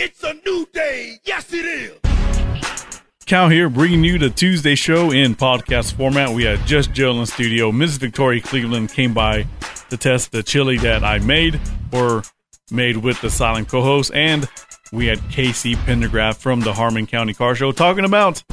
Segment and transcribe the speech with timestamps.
[0.00, 1.18] It's a new day.
[1.24, 1.98] Yes, it is.
[3.26, 6.30] Cal here, bringing you the Tuesday show in podcast format.
[6.30, 7.72] We had just Jill in studio.
[7.72, 7.96] Ms.
[7.96, 9.44] Victoria Cleveland came by
[9.90, 11.60] to test the chili that I made
[11.92, 12.22] or
[12.70, 14.48] made with the silent co-host, and
[14.92, 18.44] we had Casey Pendergraft from the Harmon County Car Show talking about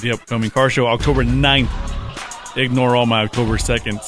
[0.00, 2.56] the upcoming car show, October 9th.
[2.56, 4.00] Ignore all my October 2nd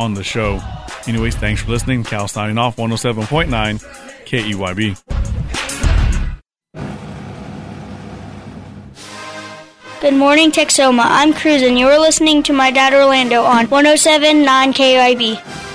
[0.00, 0.60] on the show.
[1.06, 2.02] Anyways, thanks for listening.
[2.02, 3.80] Cal signing off, 107.9
[4.26, 5.39] KEYB.
[10.00, 11.02] Good morning, Texoma.
[11.04, 15.69] I'm Cruz, and you're listening to my dad Orlando on 107.9 KEYB.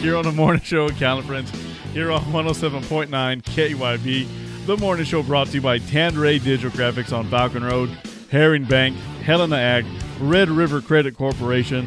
[0.00, 1.50] Here on the morning show at Cal and Friends
[1.92, 3.10] here on 107.9
[3.42, 4.64] KEYB.
[4.64, 7.90] The morning show brought to you by Tanduray Digital Graphics on Falcon Road,
[8.30, 9.84] Herring Bank, Helena Ag,
[10.18, 11.86] Red River Credit Corporation,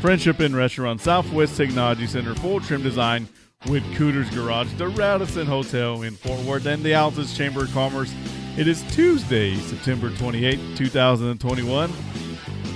[0.00, 3.28] Friendship Inn Restaurant, Southwest Technology Center, Full Trim Design
[3.68, 8.12] with Cooter's Garage, the Radisson Hotel in Fort Worth, and the Altus Chamber of Commerce.
[8.56, 11.92] It is Tuesday, September 28, 2021.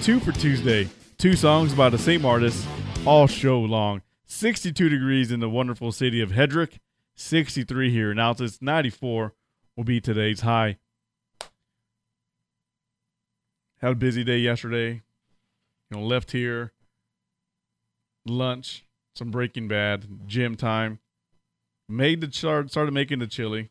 [0.01, 0.89] Two for Tuesday.
[1.19, 2.65] Two songs by the same artist
[3.05, 4.01] all show long.
[4.29, 6.79] 62 degrees in the wonderful city of Headrick.
[7.17, 8.61] 63 here in Altus.
[8.61, 9.33] 94
[9.75, 10.77] will be today's high.
[13.81, 15.03] Had a busy day yesterday.
[15.91, 16.73] You know, left here,
[18.27, 18.85] lunch,
[19.17, 20.99] some Breaking Bad, gym time.
[21.89, 23.71] Made the start, started making the chili.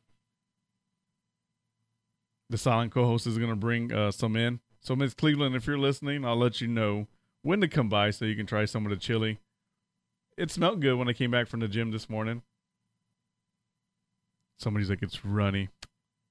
[2.49, 4.61] The silent co-host is going to bring uh, some in.
[4.81, 7.05] So, Miss Cleveland, if you're listening, I'll let you know
[7.43, 9.39] when to come by so you can try some of the chili.
[10.37, 12.43] It smelled good when I came back from the gym this morning.
[14.59, 15.69] Somebody's like, it's runny.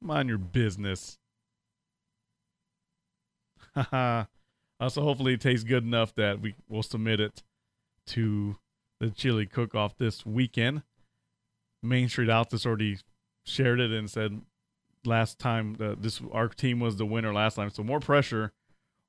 [0.01, 1.19] Mind your business.
[3.75, 4.25] Haha.
[4.81, 7.43] also, hopefully, it tastes good enough that we will submit it
[8.09, 8.57] to
[9.01, 10.83] the chili cook off this weekend.
[11.83, 12.99] Main Street Altus already
[13.45, 14.41] shared it and said
[15.05, 17.71] last time uh, this our team was the winner last time.
[17.71, 18.53] So more pressure,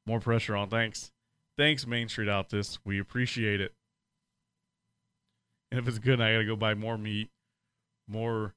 [0.05, 0.69] more pressure on.
[0.69, 1.11] Thanks,
[1.57, 2.79] thanks Main Street Altus.
[2.85, 3.73] We appreciate it.
[5.72, 7.29] And if it's good, I gotta go buy more meat,
[8.07, 8.53] more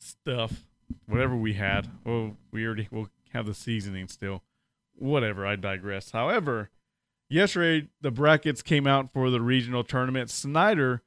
[0.00, 0.66] stuff,
[1.06, 1.88] whatever we had.
[2.04, 4.42] Well, we already will have the seasoning still.
[4.94, 5.46] Whatever.
[5.46, 6.10] I digress.
[6.10, 6.70] However,
[7.28, 10.30] yesterday the brackets came out for the regional tournament.
[10.30, 11.02] Snyder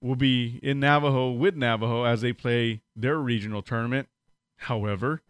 [0.00, 4.08] will be in Navajo with Navajo as they play their regional tournament.
[4.58, 5.22] However,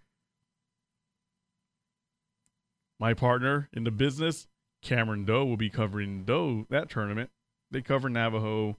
[2.99, 4.47] my partner in the business,
[4.83, 7.31] Cameron Doe, will be covering Doe that tournament.
[7.75, 8.79] They cover Navajo.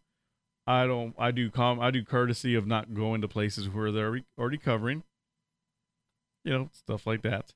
[0.65, 1.13] I don't.
[1.19, 1.81] I do com.
[1.81, 5.03] I do courtesy of not going to places where they're already covering.
[6.45, 7.53] You know stuff like that.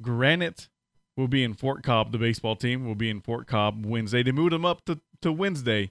[0.00, 0.70] Granite
[1.18, 2.12] will be in Fort Cobb.
[2.12, 4.22] The baseball team will be in Fort Cobb Wednesday.
[4.22, 5.90] They moved them up to, to Wednesday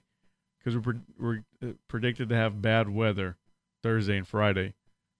[0.58, 3.36] because we're, pre- we're uh, predicted to have bad weather
[3.84, 4.74] Thursday and Friday.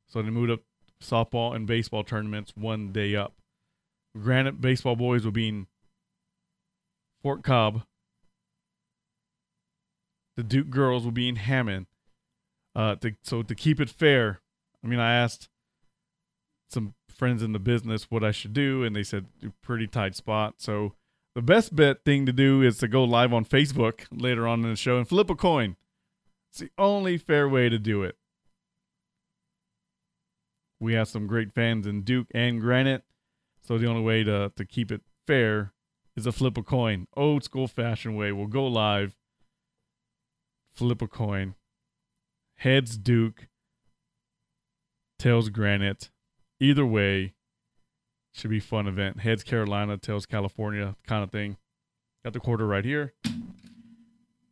[0.08, 0.60] So they moved up
[1.00, 3.34] softball and baseball tournaments one day up.
[4.18, 5.66] Granite baseball boys will be in
[7.22, 7.82] Fort Cobb.
[10.38, 11.86] The Duke girls will be in Hammond.
[12.72, 14.40] Uh, to, so to keep it fair,
[14.84, 15.48] I mean, I asked
[16.70, 19.26] some friends in the business what I should do, and they said
[19.64, 20.54] pretty tight spot.
[20.58, 20.94] So
[21.34, 24.70] the best bet thing to do is to go live on Facebook later on in
[24.70, 25.74] the show and flip a coin.
[26.52, 28.16] It's the only fair way to do it.
[30.78, 33.02] We have some great fans in Duke and Granite,
[33.60, 35.72] so the only way to to keep it fair
[36.16, 37.08] is to flip a coin.
[37.16, 38.30] Old school fashion way.
[38.30, 39.16] We'll go live,
[40.74, 41.54] flip a coin.
[42.56, 43.48] Heads Duke,
[45.18, 46.10] tails Granite.
[46.60, 47.34] Either way,
[48.32, 49.20] should be fun event.
[49.20, 51.56] Heads Carolina, tails California, kind of thing.
[52.24, 53.14] Got the quarter right here.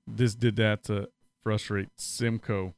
[0.06, 1.08] This did that to
[1.42, 2.74] frustrate Simcoe.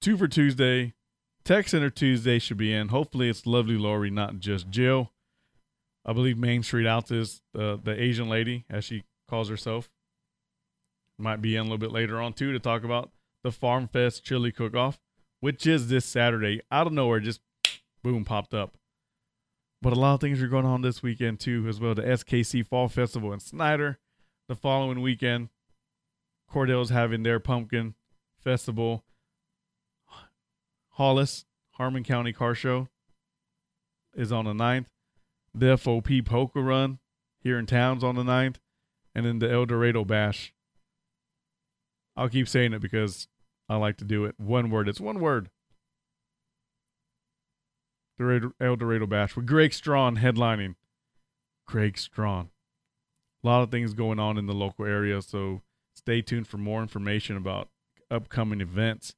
[0.00, 0.94] Two for Tuesday.
[1.44, 2.88] Tech Center Tuesday should be in.
[2.88, 5.12] Hopefully, it's lovely Lori, not just Jill.
[6.04, 9.88] I believe Main Street Altus, uh, the Asian lady, as she calls herself,
[11.18, 13.10] might be in a little bit later on too to talk about
[13.42, 14.98] the Farm Fest Chili Cook Off,
[15.40, 16.60] which is this Saturday.
[16.70, 17.40] Out of nowhere, just
[18.04, 18.74] boom, popped up.
[19.80, 21.94] But a lot of things are going on this weekend too, as well.
[21.94, 23.98] The SKC Fall Festival in Snyder.
[24.48, 25.48] The following weekend,
[26.52, 27.94] Cordell's having their pumpkin
[28.38, 29.02] festival.
[30.90, 32.88] Hollis, Harmon County Car Show
[34.14, 34.88] is on the 9th.
[35.54, 36.98] The FOP Poker Run
[37.40, 38.56] here in town's on the 9th.
[39.14, 40.52] And then the El Dorado Bash.
[42.16, 43.28] I'll keep saying it because
[43.68, 44.34] I like to do it.
[44.38, 44.88] One word.
[44.88, 45.50] It's one word.
[48.20, 50.76] El Dorado Bash with Greg Strawn headlining.
[51.66, 52.50] Greg Strawn.
[53.42, 55.62] A lot of things going on in the local area, so
[55.94, 57.68] stay tuned for more information about
[58.10, 59.14] upcoming events.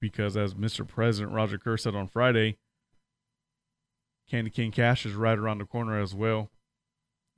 [0.00, 0.86] Because as Mr.
[0.86, 2.58] President Roger Kerr said on Friday,
[4.28, 6.50] Candy Cane Cash is right around the corner as well.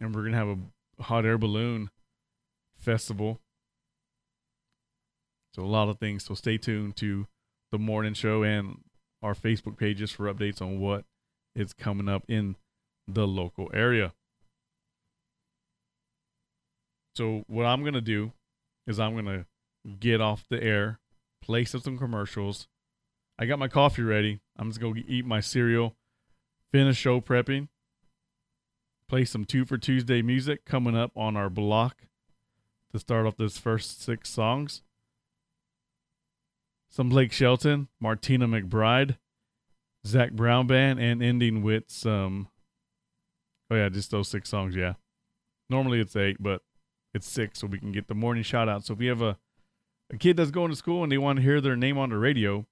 [0.00, 0.58] And we're going to have a
[1.00, 1.90] hot air balloon
[2.76, 3.40] festival.
[5.54, 6.24] So, a lot of things.
[6.24, 7.26] So, stay tuned to
[7.72, 8.80] the morning show and
[9.22, 11.04] our Facebook pages for updates on what
[11.54, 12.56] is coming up in
[13.08, 14.12] the local area.
[17.14, 18.32] So, what I'm to do
[18.86, 19.46] is I'm to
[19.98, 21.00] get off the air,
[21.42, 22.68] play some commercials.
[23.38, 24.40] I got my coffee ready.
[24.58, 25.94] I'm just to eat my cereal,
[26.72, 27.68] finish show prepping,
[29.08, 32.06] play some Two for Tuesday music coming up on our block
[32.92, 34.82] to start off this first six songs.
[36.90, 39.16] Some Blake Shelton, Martina McBride,
[40.06, 42.48] Zac Brown Band, and ending with some.
[43.70, 44.94] Oh, yeah, just those six songs, yeah.
[45.68, 46.62] Normally it's eight, but
[47.12, 48.84] it's six, so we can get the morning shout out.
[48.84, 49.36] So if you have a,
[50.12, 52.18] a kid that's going to school and they want to hear their name on the
[52.18, 52.66] radio,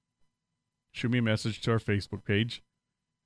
[0.92, 2.62] shoot me a message to our Facebook page,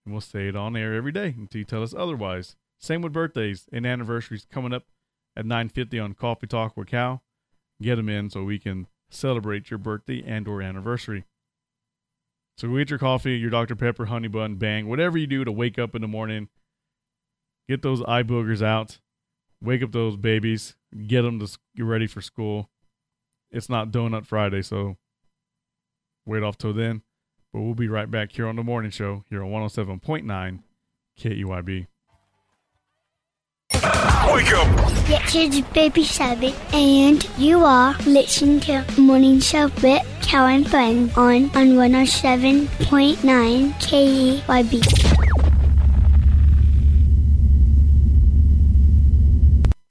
[0.05, 2.57] and we'll say it on air every day until you tell us otherwise.
[2.79, 4.87] Same with birthdays and anniversaries coming up
[5.37, 7.23] at 9:50 on Coffee Talk with Cal.
[7.81, 11.25] Get them in so we can celebrate your birthday and or anniversary.
[12.57, 13.77] So go get your coffee, your Dr.
[13.77, 16.49] Pepper, honey bun, bang, whatever you do to wake up in the morning.
[17.69, 18.99] Get those eye boogers out
[19.61, 20.77] wake up those babies,
[21.07, 22.71] get them to get ready for school.
[23.51, 24.97] It's not Donut Friday, so
[26.27, 27.03] wait off till then.
[27.53, 30.63] But we'll be right back here on the morning show here on 107.9
[31.19, 31.87] KEYB.
[34.33, 34.69] Wake up!
[35.09, 41.17] Yes, it's Baby Sabbath, and you are listening to Morning Show with Karen and Friends
[41.17, 44.75] on, on 107.9 KEYB.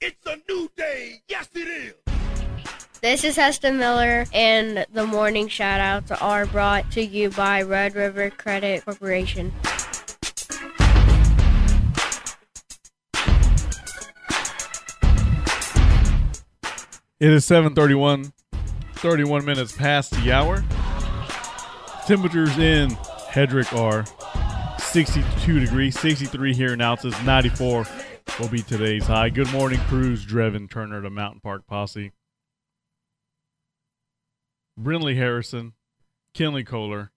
[0.00, 1.20] It's a new day.
[1.26, 1.94] Yes, it is.
[3.00, 8.30] This is Heston Miller, and the morning shoutouts are brought to you by Red River
[8.30, 9.52] Credit Corporation.
[17.20, 18.32] It is 7:31,
[18.92, 20.62] 31 minutes past the hour.
[22.06, 22.90] Temperatures in
[23.32, 24.04] Headrick are
[24.78, 27.86] 62 degrees, 63 here in Altus, 94
[28.38, 29.30] will be today's high.
[29.30, 32.12] Good morning, Cruz, Drevin, Turner, the Mountain Park Posse.
[34.78, 35.72] Brinley Harrison,
[36.34, 37.10] Kinley Kohler,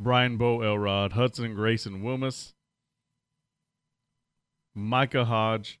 [0.00, 2.54] Brian Bo Elrod, Hudson Grayson Wilmus,
[4.74, 5.78] Micah Hodge,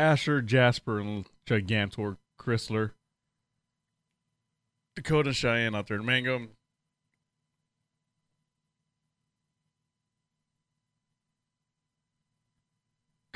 [0.00, 2.92] Asher Jasper and Gigantor Chrysler,
[4.96, 6.48] Dakota Cheyenne out there in Mangum,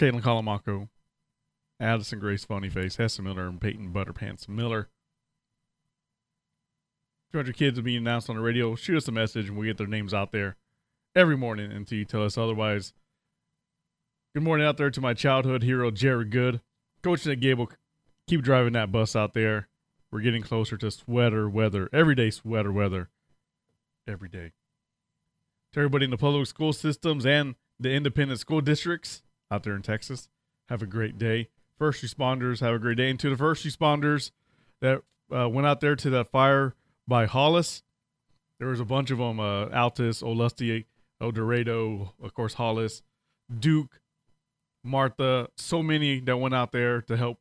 [0.01, 0.89] Caitlin Colamaco,
[1.79, 4.89] Addison Grace Funnyface, Hessa Miller, and Peyton Butterpants Miller.
[7.33, 8.75] 200 kids will be announced on the radio.
[8.75, 10.57] Shoot us a message and we'll get their names out there
[11.15, 12.95] every morning until you tell us otherwise.
[14.35, 16.61] Good morning out there to my childhood hero, Jared Good.
[17.05, 17.71] Coach Nick Gable,
[18.27, 19.69] keep driving that bus out there.
[20.11, 23.11] We're getting closer to sweater weather, everyday sweater weather,
[24.09, 24.51] every day.
[25.73, 29.23] To everybody in the public school systems and the independent school districts,
[29.53, 30.29] out there in Texas.
[30.69, 31.51] Have a great day.
[31.79, 33.11] First responders, have a great day.
[33.11, 34.33] And to the first responders
[34.81, 36.75] that uh, went out there to that fire
[37.07, 37.85] by Hollis,
[38.59, 40.87] there was a bunch of them uh, Altus, Olustee,
[41.21, 43.03] El Dorado, of course, Hollis,
[43.57, 44.01] Duke,
[44.85, 47.39] Martha, so many that went out there to help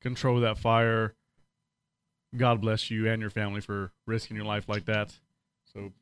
[0.00, 1.14] control that fire.
[2.36, 5.14] God bless you and your family for risking your life like that.
[5.72, 5.92] So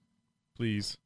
[0.57, 0.97] please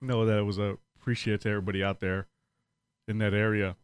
[0.00, 2.26] know that it was a appreciate to everybody out there
[3.06, 3.70] in that area.
[3.70, 3.76] If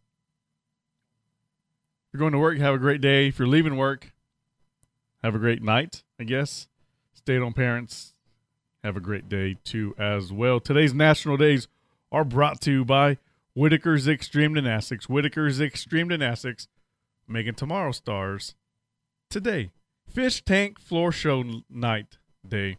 [2.12, 3.28] you're going to work, have a great day.
[3.28, 4.12] If you're leaving work,
[5.22, 6.68] have a great night, I guess.
[7.14, 8.14] Stay home parents,
[8.82, 10.60] have a great day too as well.
[10.60, 11.68] Today's national days
[12.12, 13.18] are brought to you by
[13.54, 15.06] Whitaker's Extreme Gymnastics.
[15.08, 16.68] Whitaker's Extreme Gymnastics
[17.28, 18.54] making tomorrow stars
[19.30, 19.70] today.
[20.08, 22.78] Fish Tank Floor Show Night Day.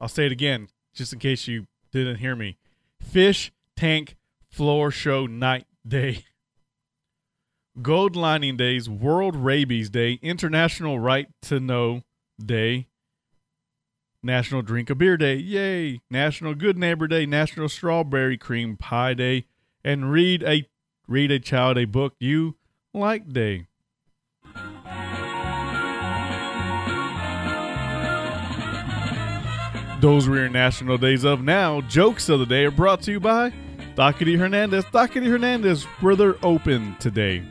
[0.00, 2.58] I'll say it again, just in case you didn't hear me.
[3.00, 4.16] Fish Tank
[4.50, 6.24] Floor Show Night Day.
[7.80, 12.02] Gold Lining Days, World Rabies Day, International Right to Know
[12.44, 12.88] Day,
[14.20, 16.00] National Drink a Beer Day, yay!
[16.10, 19.44] National Good Neighbor Day, National Strawberry Cream Pie Day,
[19.88, 20.68] and Read a
[21.06, 22.56] Read a Child a Book You
[22.92, 23.68] Like Day.
[30.02, 31.80] Those were your national days of now.
[31.80, 33.50] Jokes of the day are brought to you by
[33.94, 34.84] Dockety Hernandez.
[34.84, 37.42] Dockety Hernandez, where they're open today,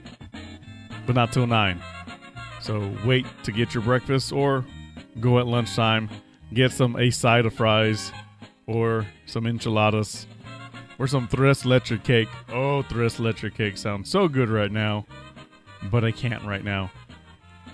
[1.07, 1.81] but not till 9.
[2.61, 4.63] So wait to get your breakfast or
[5.19, 6.07] go at lunchtime,
[6.53, 8.11] get some a side of fries
[8.67, 10.27] or some enchiladas
[10.99, 12.29] or some leche cake.
[12.49, 15.05] Oh, leche cake sounds so good right now,
[15.91, 16.91] but I can't right now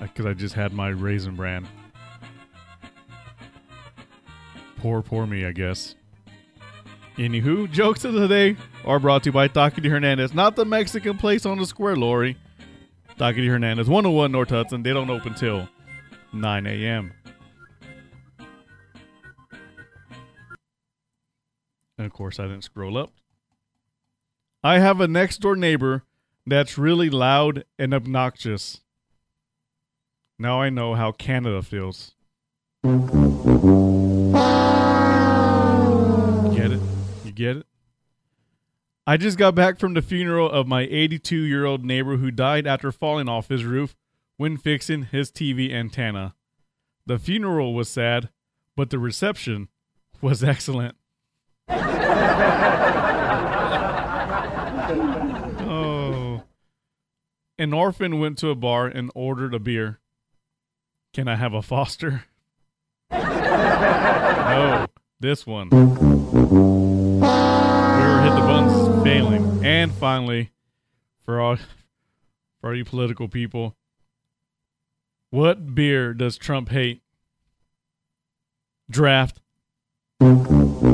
[0.01, 1.68] uh, because I just had my raisin bran.
[4.77, 5.96] Poor, poor me, I guess.
[7.18, 11.18] Anywho, jokes of the day are brought to you by Dockety Hernandez, not the Mexican
[11.18, 12.38] place on the square, Lori.
[13.18, 14.82] Dockety Hernandez, 101 North Hudson.
[14.82, 15.70] They don't open till
[16.34, 17.13] 9 a.m.
[21.97, 23.12] And of course, I didn't scroll up.
[24.63, 26.03] I have a next door neighbor
[26.45, 28.81] that's really loud and obnoxious.
[30.39, 32.15] Now I know how Canada feels.
[32.83, 32.91] Get
[36.71, 36.81] it?
[37.23, 37.65] You get it?
[39.05, 42.65] I just got back from the funeral of my 82 year old neighbor who died
[42.65, 43.95] after falling off his roof
[44.38, 46.35] when fixing his TV antenna.
[47.05, 48.29] The funeral was sad,
[48.77, 49.67] but the reception
[50.21, 50.95] was excellent.
[55.67, 56.43] Oh.
[57.58, 60.00] An orphan went to a bar and ordered a beer.
[61.13, 62.25] Can I have a Foster?
[63.12, 64.88] no,
[65.20, 65.70] this one.
[65.70, 65.77] We
[68.00, 69.63] were hit the buttons failing.
[69.63, 70.51] And finally,
[71.24, 71.58] for all
[72.60, 73.75] for all you political people,
[75.29, 77.01] what beer does Trump hate?
[78.89, 79.39] Draft.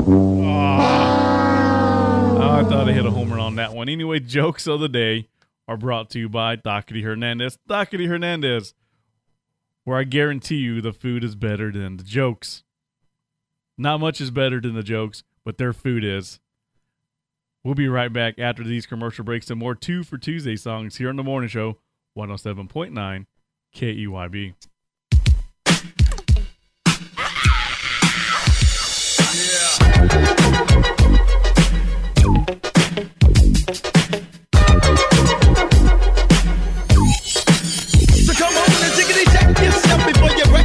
[0.08, 1.10] Ah.
[2.60, 3.88] I thought I hit a homer on that one.
[3.88, 5.28] Anyway, jokes of the day
[5.68, 7.58] are brought to you by Dockety Hernandez.
[7.68, 8.74] Dockety Hernandez,
[9.84, 12.62] where I guarantee you the food is better than the jokes.
[13.76, 16.40] Not much is better than the jokes, but their food is.
[17.62, 21.10] We'll be right back after these commercial breaks and more two for Tuesday songs here
[21.10, 21.78] on the morning show,
[22.16, 23.26] 107.9
[23.74, 24.54] KEYB.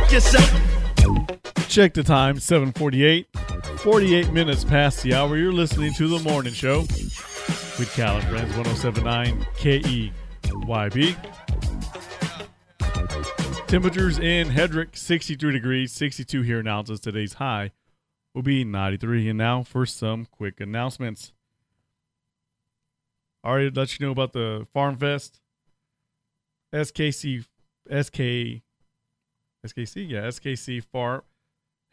[0.06, 1.68] Wreck yourself.
[1.68, 3.28] Check the time, 748.
[3.80, 5.36] 48 minutes past the hour.
[5.36, 11.16] You're listening to The Morning Show with Cal and Friends, 1079 KEYB.
[13.68, 17.00] Temperatures in Headrick, 63 degrees, 62 here in.
[17.00, 17.72] Today's high
[18.36, 19.30] will be 93.
[19.30, 21.34] And now for some quick announcements.
[23.44, 25.42] I already let you know about the Farm Fest.
[26.72, 27.46] SKC,
[27.90, 28.62] SK,
[29.66, 31.24] SKC, yeah, SKC Far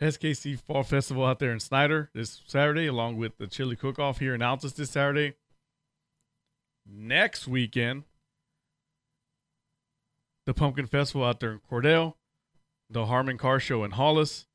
[0.01, 4.19] SKC Fall Festival out there in Snyder this Saturday, along with the Chili Cook Off
[4.19, 5.35] here in Altus this Saturday.
[6.85, 8.03] Next weekend,
[10.45, 12.15] the Pumpkin Festival out there in Cordell,
[12.91, 14.47] the Harmon Car Show in Hollis,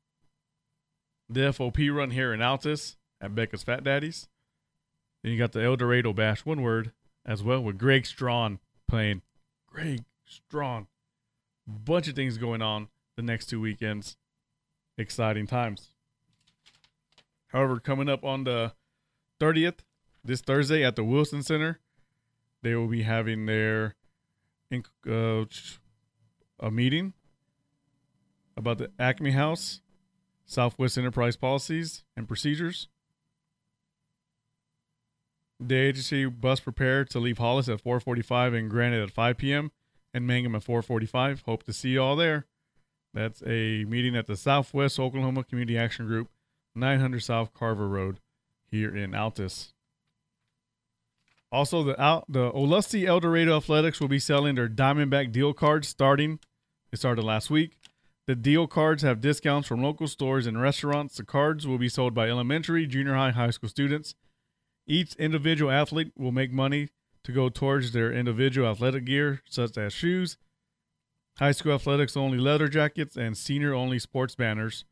[1.30, 4.28] the FOP run here in Altus at Becca's Fat Daddies.
[5.22, 6.92] Then you got the El Dorado Bash, one word,
[7.24, 9.22] as well, with Greg Strawn playing.
[9.66, 10.88] Greg Strawn.
[11.66, 14.16] Bunch of things going on the next two weekends.
[14.96, 15.90] Exciting times.
[17.48, 18.74] However, coming up on the
[19.40, 19.80] 30th,
[20.24, 21.80] this Thursday at the Wilson Center,
[22.62, 23.96] they will be having their
[24.72, 25.44] uh,
[26.60, 27.12] a meeting
[28.56, 29.80] about the Acme House,
[30.46, 32.86] Southwest Enterprise policies and procedures.
[35.58, 39.72] The agency bus prepared to leave Hollis at 4:45 and Granite at 5 p.m.
[40.14, 41.42] and Mangum at 4:45.
[41.46, 42.46] Hope to see you all there.
[43.18, 46.28] That's a meeting at the Southwest Oklahoma Community Action Group,
[46.76, 48.20] 900 South Carver Road,
[48.70, 49.72] here in Altus.
[51.50, 56.38] Also, the out the El Dorado Athletics will be selling their Diamondback deal cards starting.
[56.92, 57.76] It started last week.
[58.28, 61.16] The deal cards have discounts from local stores and restaurants.
[61.16, 64.14] The cards will be sold by elementary, junior high, high school students.
[64.86, 66.90] Each individual athlete will make money
[67.24, 70.36] to go towards their individual athletic gear, such as shoes,
[71.38, 74.84] high school athletics only leather jackets, and senior only sports banners.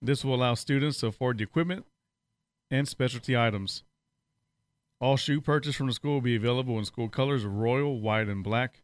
[0.00, 1.84] This will allow students to afford the equipment
[2.70, 3.84] and specialty items.
[5.00, 8.28] All shoe purchased from the school will be available in school colors of royal, white,
[8.28, 8.82] and black.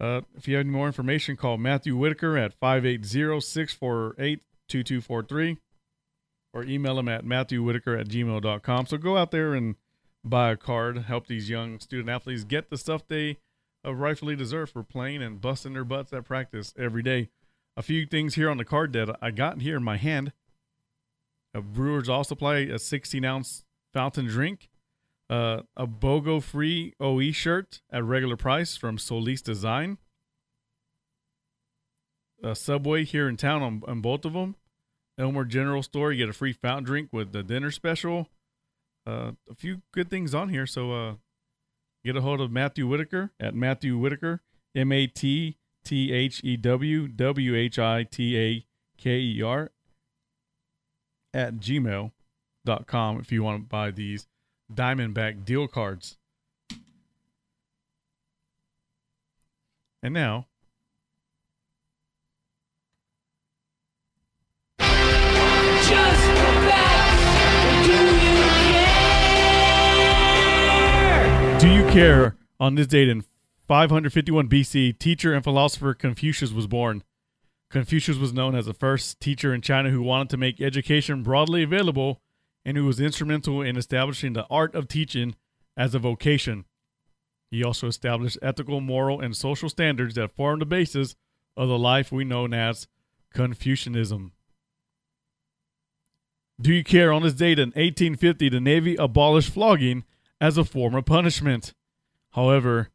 [0.00, 5.58] Uh, if you have any more information, call Matthew Whitaker at 580 648 2243
[6.54, 8.86] or email him at matthewwhitaker at gmail.com.
[8.86, 9.76] So go out there and
[10.24, 13.38] buy a card, help these young student athletes get the stuff they
[13.84, 17.30] rightfully deserve for playing and busting their butts at practice every day.
[17.76, 20.32] A few things here on the card that I got here in my hand.
[21.54, 24.68] A Brewers also supply a 16 ounce fountain drink,
[25.30, 29.98] uh, a BOGO free OE shirt at regular price from Solis Design,
[32.42, 34.56] a Subway here in town on, on both of them.
[35.18, 38.28] Elmer General Store, you get a free fountain drink with the dinner special.
[39.06, 40.66] Uh, a few good things on here.
[40.66, 41.14] So uh,
[42.08, 44.40] get a hold of Matthew Whitaker at Matthew Whitaker,
[44.74, 49.70] M A T T H E W W H I T A K E R,
[51.34, 54.26] at gmail.com if you want to buy these
[54.72, 56.16] Diamondback deal cards.
[60.02, 60.46] And now,
[71.58, 72.36] Do you care?
[72.60, 73.24] On this date in
[73.66, 77.02] 551 BC, teacher and philosopher Confucius was born.
[77.68, 81.64] Confucius was known as the first teacher in China who wanted to make education broadly
[81.64, 82.20] available
[82.64, 85.34] and who was instrumental in establishing the art of teaching
[85.76, 86.64] as a vocation.
[87.50, 91.16] He also established ethical, moral, and social standards that form the basis
[91.56, 92.86] of the life we know as
[93.34, 94.30] Confucianism.
[96.60, 97.12] Do you care?
[97.12, 100.04] On this date in 1850, the Navy abolished flogging
[100.40, 101.74] as a form of punishment.
[102.32, 102.90] However,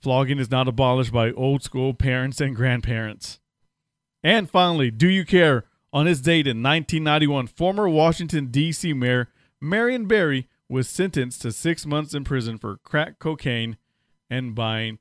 [0.00, 3.40] flogging is not abolished by old school parents and grandparents.
[4.22, 5.64] And finally, do you care?
[5.92, 8.92] On this date in 1991, former Washington, D.C.
[8.94, 9.28] Mayor
[9.60, 13.76] Marion Barry was sentenced to six months in prison for crack cocaine
[14.28, 14.98] and buying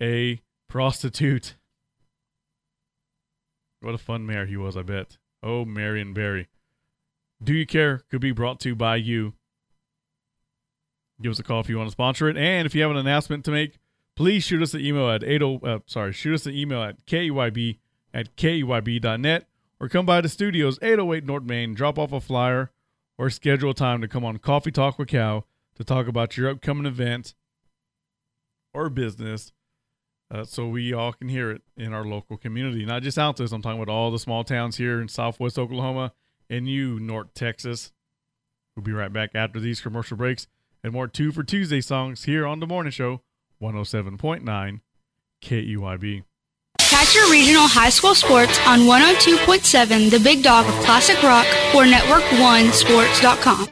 [0.00, 1.56] a prostitute.
[3.80, 5.18] What a fun mayor he was, I bet.
[5.42, 6.48] Oh, Marion Barry.
[7.42, 9.34] Do You Care could be brought to you by you.
[11.22, 12.36] Give us a call if you want to sponsor it.
[12.36, 13.78] And if you have an announcement to make,
[14.16, 17.78] please shoot us an email at 80, uh, sorry, shoot us an email at KEYB
[18.12, 19.46] at KEYB.net
[19.80, 22.70] or come by the studios 808 North Main, drop off a flyer
[23.18, 25.46] or schedule a time to come on Coffee Talk with Cal
[25.76, 27.34] to talk about your upcoming event
[28.72, 29.52] or business
[30.30, 32.84] uh, so we all can hear it in our local community.
[32.84, 36.12] Not just Altus, I'm talking about all the small towns here in southwest Oklahoma
[36.50, 37.92] and you, North Texas.
[38.74, 40.48] We'll be right back after these commercial breaks
[40.84, 43.22] and more Two for Tuesday songs here on The Morning Show,
[43.60, 44.80] 107.9
[45.42, 46.24] KEYB.
[46.78, 51.84] Catch your regional high school sports on 102.7 The Big Dog of Classic Rock or
[51.84, 53.68] Network1Sports.com.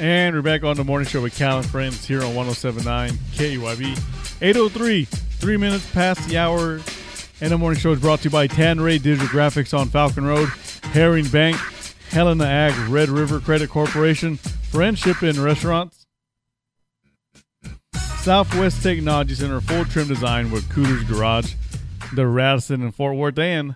[0.00, 4.27] And we're back on the morning show with Cal and Friends here on 1079 KEYB.
[4.40, 6.80] 803, three minutes past the hour.
[7.40, 10.24] And the morning show is brought to you by Tan Ray Digital Graphics on Falcon
[10.24, 10.48] Road,
[10.92, 11.56] Herring Bank,
[12.10, 16.06] Helena Ag, Red River Credit Corporation, Friendship Inn Restaurants,
[18.18, 21.54] Southwest Technology Center, full trim design with Cooter's Garage,
[22.14, 23.74] the Radisson in Fort Worth, and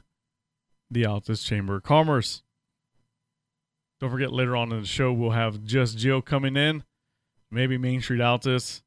[0.90, 2.42] the Altus Chamber of Commerce.
[4.00, 6.84] Don't forget later on in the show we'll have just Jill coming in,
[7.50, 8.82] maybe Main Street Altus,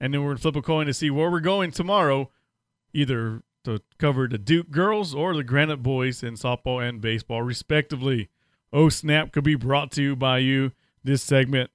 [0.00, 2.30] and then we're gonna flip a coin to see where we're going tomorrow,
[2.92, 8.28] either to cover the Duke girls or the Granite boys in softball and baseball, respectively.
[8.72, 10.72] Oh snap could be brought to you by you.
[11.02, 11.70] This segment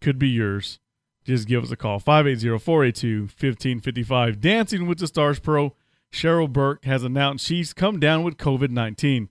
[0.00, 0.80] could be yours.
[1.24, 4.40] Just give us a call 580-482-1555.
[4.40, 5.74] Dancing with the Stars Pro
[6.12, 9.28] Cheryl Burke has announced she's come down with COVID 19.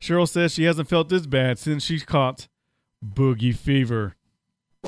[0.00, 2.48] Cheryl says she hasn't felt this bad since she's caught
[3.04, 4.16] boogie fever.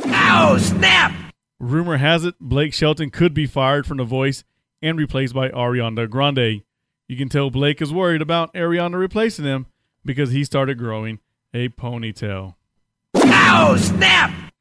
[0.04, 1.29] Ow, snap!
[1.60, 4.44] Rumor has it Blake Shelton could be fired from The Voice
[4.80, 6.62] and replaced by Ariana Grande.
[7.06, 9.66] You can tell Blake is worried about Ariana replacing him
[10.02, 11.18] because he started growing
[11.52, 12.54] a ponytail.
[13.14, 14.52] Ow, snap!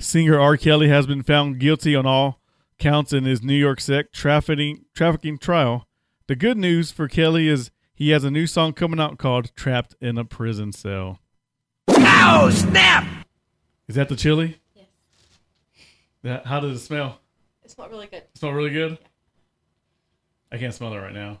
[0.00, 0.56] Singer R.
[0.56, 2.40] Kelly has been found guilty on all
[2.78, 5.86] counts in his New York sex trafficking trafficking trial.
[6.26, 9.94] The good news for Kelly is he has a new song coming out called "Trapped
[10.00, 11.20] in a Prison Cell."
[11.90, 13.26] Ow, snap!
[13.88, 14.60] Is that the chili?
[16.24, 16.42] Yes.
[16.42, 17.20] That, how does it smell?
[17.64, 18.98] It smelled really good It smell really good.
[20.50, 21.40] I can't smell it right now.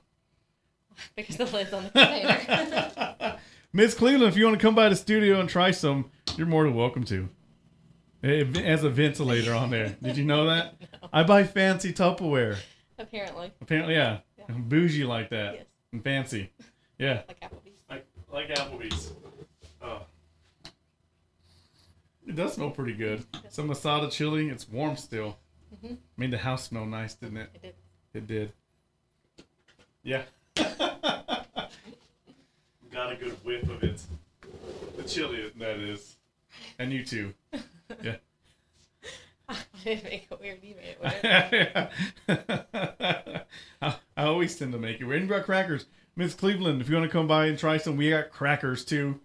[1.16, 3.38] because the lid's on the container.
[3.72, 6.64] Miss Cleveland, if you want to come by the studio and try some, you're more
[6.64, 7.28] than welcome to.
[8.22, 9.96] It has a ventilator on there.
[10.02, 10.76] Did you know that?
[11.12, 12.56] I buy fancy Tupperware.
[12.98, 14.18] Apparently, Apparently, yeah.
[14.38, 14.44] Yeah.
[14.48, 15.54] I'm bougie like that.
[15.54, 15.64] Yes.
[15.92, 16.50] And fancy.
[16.98, 17.22] Yeah.
[17.28, 17.80] like Applebee's.
[17.90, 19.12] Like, like Applebee's.
[22.26, 23.24] It does smell pretty good.
[23.50, 24.48] Some masada chili.
[24.48, 25.38] It's warm still.
[25.74, 25.94] Mm-hmm.
[26.16, 27.50] Made the house smell nice, didn't it?
[27.54, 27.74] It did.
[28.14, 28.52] It did.
[30.02, 30.22] Yeah.
[32.92, 34.00] Got a good whiff of it.
[34.96, 36.16] The chili, that is.
[36.78, 37.34] And you too.
[38.02, 38.16] Yeah.
[39.46, 40.58] I didn't make it weird.
[40.62, 41.90] You made it
[42.28, 43.44] weird.
[43.82, 45.04] I, I always tend to make it.
[45.04, 45.84] We got crackers.
[46.16, 49.20] Miss Cleveland, if you want to come by and try some, we got crackers too.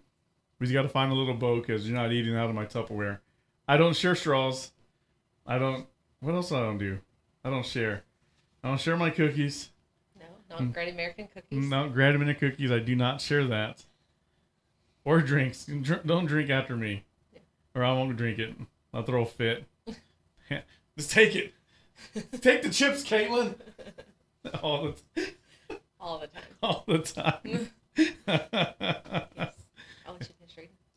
[0.60, 3.18] We got to find a little bow because you're not eating out of my Tupperware.
[3.66, 4.70] I don't share straws.
[5.46, 5.86] I don't.
[6.20, 7.00] What else I don't do?
[7.42, 8.04] I don't share.
[8.62, 9.70] I don't share my cookies.
[10.18, 10.72] No, not mm.
[10.72, 11.66] Great American cookies.
[11.66, 12.70] No, them in cookies.
[12.70, 13.84] I do not share that.
[15.04, 15.64] Or drinks.
[15.64, 17.04] Dr- Don't drink after me,
[17.74, 18.54] or I won't drink it.
[18.92, 19.64] I'll throw a fit.
[20.96, 21.54] Just take it.
[22.42, 23.54] Take the chips, Caitlin.
[24.62, 25.34] All the, time.
[26.00, 26.44] All the time.
[26.62, 27.68] all the time.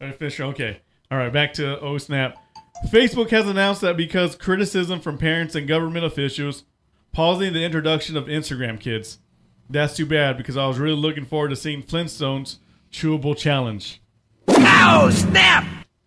[0.04, 0.52] Let you finish reading.
[0.52, 0.76] All right, Fisher.
[0.76, 0.80] Okay.
[1.12, 1.32] All right.
[1.32, 2.38] Back to Oh Snap.
[2.88, 6.63] Facebook has announced that because criticism from parents and government officials,
[7.12, 9.20] pausing the introduction of Instagram Kids.
[9.70, 12.58] That's too bad because I was really looking forward to seeing Flintstones
[12.92, 14.02] chewable challenge.
[14.50, 15.66] Ow, snap!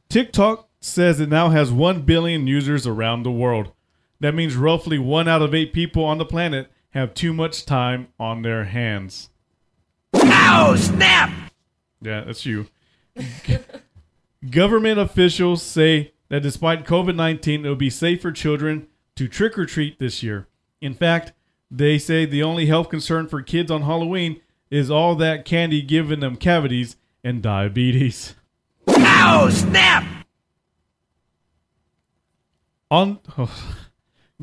[0.08, 3.72] TikTok says it now has 1 billion users around the world.
[4.20, 8.08] That means roughly one out of eight people on the planet have too much time
[8.20, 9.30] on their hands.
[10.14, 11.30] Ow, snap!
[12.02, 12.66] Yeah, that's you.
[14.50, 19.58] Government officials say that despite COVID 19, it will be safe for children to trick
[19.58, 20.46] or treat this year.
[20.80, 21.32] In fact,
[21.70, 26.20] they say the only health concern for kids on Halloween is all that candy giving
[26.20, 28.34] them cavities and diabetes.
[28.88, 30.26] Ow, snap!
[32.90, 33.52] On oh,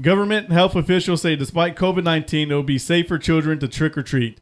[0.01, 3.97] government health officials say despite COVID 19, it will be safe for children to trick
[3.97, 4.41] or treat.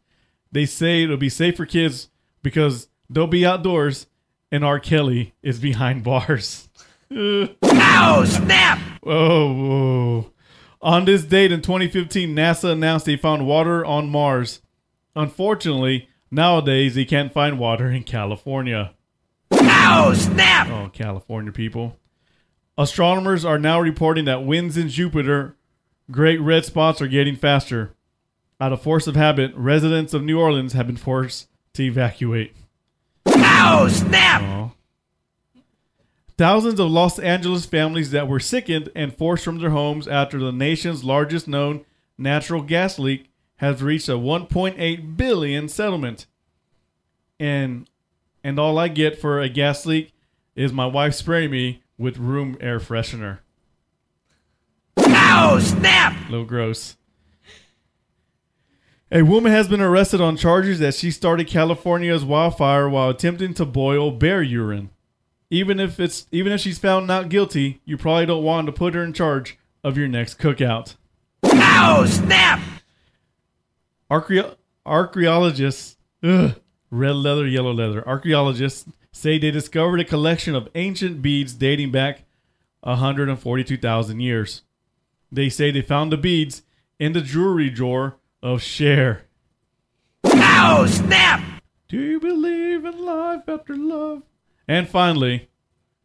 [0.51, 2.09] They say it'll be safe for kids
[2.41, 4.07] because they'll be outdoors
[4.51, 4.79] and R.
[4.79, 6.69] Kelly is behind bars.
[7.11, 8.79] Ow, snap!
[9.01, 10.31] Whoa, whoa.
[10.81, 14.61] On this date in 2015, NASA announced they found water on Mars.
[15.15, 18.93] Unfortunately, nowadays they can't find water in California.
[19.53, 20.69] Ow, snap!
[20.69, 21.97] Oh, California people.
[22.77, 25.55] Astronomers are now reporting that winds in Jupiter,
[26.09, 27.93] great red spots, are getting faster.
[28.59, 32.55] Out of force of habit, residents of New Orleans have been forced to evacuate.
[33.63, 34.41] Ow, snap!
[34.41, 34.71] Aw.
[36.35, 40.51] Thousands of Los Angeles families that were sickened and forced from their homes after the
[40.51, 41.85] nation's largest known
[42.17, 46.25] natural gas leak has reached a 1.8 billion settlement.
[47.39, 47.87] And
[48.43, 50.11] and all I get for a gas leak
[50.55, 53.41] is my wife spraying me with room air freshener.
[54.97, 56.15] Ow, snap!
[56.27, 56.97] A little gross.
[59.13, 63.65] A woman has been arrested on charges that she started California's wildfire while attempting to
[63.65, 64.89] boil bear urine.
[65.49, 68.93] Even if it's even if she's found not guilty, you probably don't want to put
[68.93, 70.95] her in charge of your next cookout.
[71.43, 72.61] Ow, snap!
[74.09, 76.55] Archeo- archaeologists, ugh,
[76.89, 78.07] red leather, yellow leather.
[78.07, 82.23] Archaeologists say they discovered a collection of ancient beads dating back
[82.79, 84.61] 142,000 years.
[85.29, 86.63] They say they found the beads
[86.97, 89.25] in the jewelry drawer Oh, of Cher.
[90.25, 91.43] Ow, oh, snap!
[91.87, 94.23] Do you believe in life after love?
[94.67, 95.49] And finally,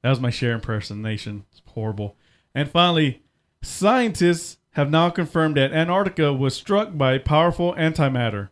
[0.02, 1.46] that was my Cher impersonation.
[1.50, 2.14] It's horrible.
[2.54, 3.22] And finally,
[3.62, 8.50] scientists have now confirmed that Antarctica was struck by powerful antimatter.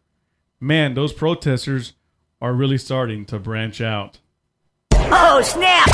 [0.59, 1.92] Man, those protesters
[2.40, 4.18] are really starting to branch out.
[4.92, 5.90] Oh, snap!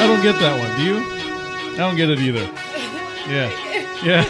[0.00, 0.76] I don't get that one.
[0.76, 0.96] Do you?
[1.74, 2.50] I don't get it either.
[3.28, 3.77] Yeah.
[4.04, 4.24] Yeah.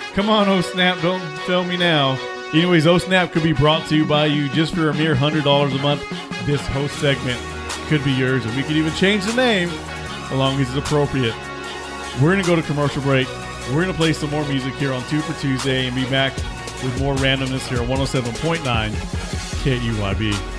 [0.14, 2.18] Come on, Oh Snap, don't fail me now.
[2.52, 5.78] Anyways, Oh Snap could be brought to you by you just for a mere $100
[5.78, 6.02] a month.
[6.46, 7.38] This whole segment
[7.88, 11.34] could be yours, and we could even change the name as long as it's appropriate.
[12.20, 13.28] We're going to go to commercial break.
[13.68, 16.34] We're going to play some more music here on Two for Tuesday and be back
[16.82, 18.90] with more randomness here on 107.9
[19.62, 20.55] KEYB.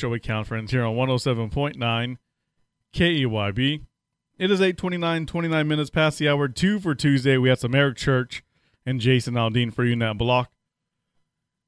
[0.00, 2.16] Show with Count Friends here on 107.9
[2.94, 3.82] KEYB.
[4.38, 7.36] It is 829, 29 minutes past the hour, two for Tuesday.
[7.36, 8.42] We have some Eric Church
[8.86, 10.50] and Jason Aldean for you in that block.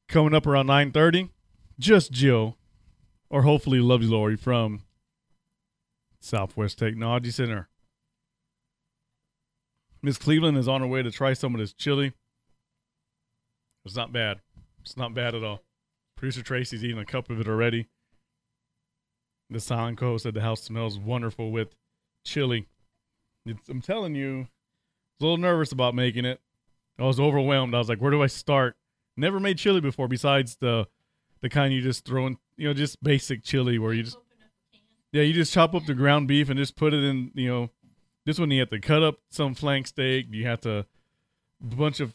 [0.09, 1.29] Coming up around 9.30,
[1.79, 2.57] just Jill,
[3.29, 4.81] or hopefully Lovely Lori from
[6.19, 7.69] Southwest Technology Center.
[10.03, 12.15] Miss Cleveland is on her way to try some of this chili.
[13.85, 14.41] It's not bad.
[14.81, 15.61] It's not bad at all.
[16.17, 17.89] Producer Tracy's eating a cup of it already.
[19.53, 21.75] The silent co said the house smells wonderful with
[22.25, 22.69] chili.
[23.45, 24.49] It's, I'm telling you, I was
[25.21, 26.41] a little nervous about making it.
[26.99, 27.75] I was overwhelmed.
[27.75, 28.77] I was like, where do I start?
[29.17, 30.87] Never made chili before besides the
[31.41, 34.19] the kind you just throw in, you know, just basic chili where you just
[35.11, 37.71] Yeah, you just chop up the ground beef and just put it in, you know,
[38.25, 40.87] this one you have to cut up some flank steak, you have to
[41.61, 42.15] a bunch of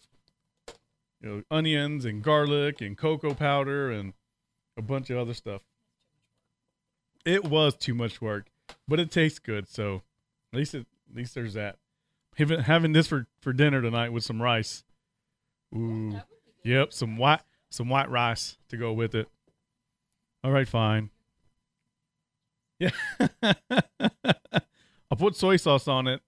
[1.21, 4.13] you know, onions and garlic and cocoa powder and
[4.77, 5.61] a bunch of other stuff.
[7.27, 8.47] It was too much work,
[8.87, 10.01] but it tastes good, so
[10.53, 11.75] at least it, at least there's that.
[12.37, 14.85] Having, having this for, for dinner tonight with some rice.
[15.75, 16.21] Ooh.
[16.63, 19.27] Yep, some white some white rice to go with it.
[20.41, 21.09] All right, fine.
[22.79, 22.91] Yeah.
[23.99, 26.21] I'll put soy sauce on it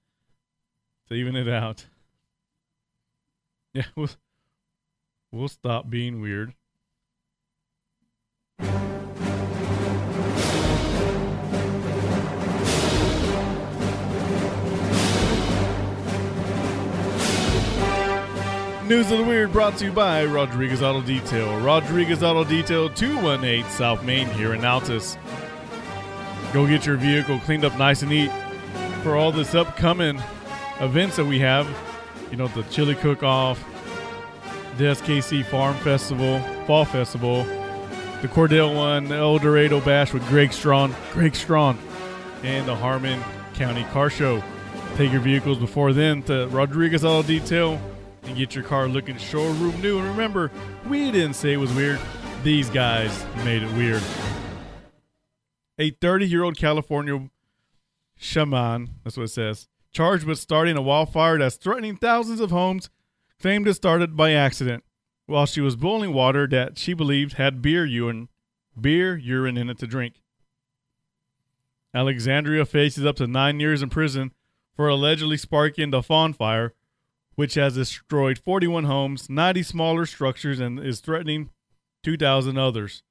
[1.07, 1.85] to even it out.
[3.73, 4.09] Yeah, we'll,
[5.31, 6.55] we'll stop being weird.
[18.89, 21.59] News of the Weird brought to you by Rodriguez Auto Detail.
[21.59, 25.15] Rodriguez Auto Detail, 218 South Main here in Altus.
[26.53, 28.31] Go get your vehicle cleaned up nice and neat
[29.03, 30.19] for all this upcoming
[30.79, 31.69] events that we have.
[32.31, 33.63] You know, the Chili Cook Off,
[34.79, 37.43] the SKC Farm Festival, Fall Festival,
[38.23, 41.77] the Cordell one, the El Dorado Bash with Greg Strawn, Greg Strawn,
[42.41, 43.21] and the Harmon
[43.53, 44.41] County Car Show.
[44.95, 47.79] Take your vehicles before then to Rodriguez Auto Detail
[48.23, 49.99] and get your car looking showroom new.
[49.99, 50.51] And remember,
[50.87, 51.99] we didn't say it was weird.
[52.43, 54.03] These guys made it weird.
[55.77, 57.29] A 30 year old California
[58.17, 62.89] shaman, that's what it says, charged with starting a wildfire that's threatening thousands of homes,
[63.41, 64.83] claimed it started by accident
[65.25, 68.27] while she was boiling water that she believed had beer urine,
[68.79, 70.15] beer urine in it to drink.
[71.93, 74.31] Alexandria faces up to nine years in prison
[74.75, 76.73] for allegedly sparking the Fawn Fire,
[77.39, 81.49] which has destroyed 41 homes, 90 smaller structures, and is threatening
[82.03, 83.01] 2,000 others.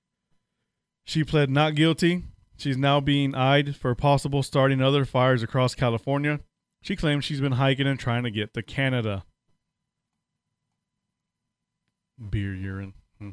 [1.03, 2.25] She pled not guilty.
[2.59, 6.41] She's now being eyed for possible starting other fires across California.
[6.83, 9.25] She claims she's been hiking and trying to get to Canada.
[12.19, 12.93] Beer urine.
[13.19, 13.31] Hmm.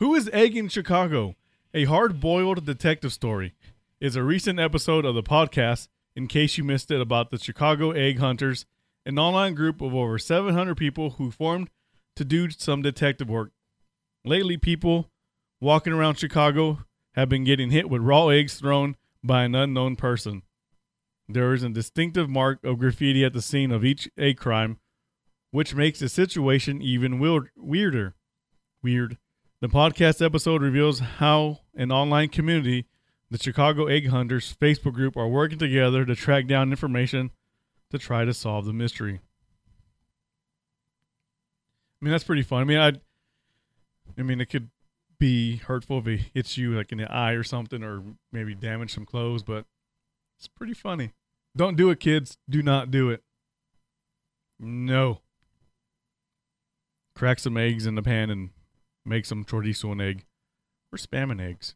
[0.00, 1.34] Who is egging Chicago?
[1.72, 3.54] A hard boiled detective story
[4.02, 7.92] is a recent episode of the podcast, in case you missed it, about the Chicago
[7.92, 8.66] Egg Hunters,
[9.08, 11.70] an online group of over 700 people who formed
[12.14, 13.52] to do some detective work.
[14.22, 15.08] Lately, people
[15.62, 16.80] walking around Chicago
[17.14, 20.42] have been getting hit with raw eggs thrown by an unknown person.
[21.26, 24.78] There is a distinctive mark of graffiti at the scene of each egg crime,
[25.52, 28.14] which makes the situation even weird, weirder.
[28.82, 29.16] Weird.
[29.62, 32.84] The podcast episode reveals how an online community,
[33.30, 37.30] the Chicago Egg Hunters Facebook group, are working together to track down information
[37.90, 39.20] to try to solve the mystery.
[42.00, 42.60] I mean, that's pretty fun.
[42.60, 42.92] I mean, I,
[44.18, 44.70] I mean, it could
[45.18, 48.94] be hurtful if it hits you like in the eye or something, or maybe damage
[48.94, 49.64] some clothes, but
[50.38, 51.12] it's pretty funny.
[51.56, 52.38] Don't do it, kids.
[52.48, 53.22] Do not do it.
[54.60, 55.20] No.
[57.16, 58.50] Crack some eggs in the pan and
[59.04, 60.24] make some chorizo and egg.
[60.92, 61.74] We're spamming eggs.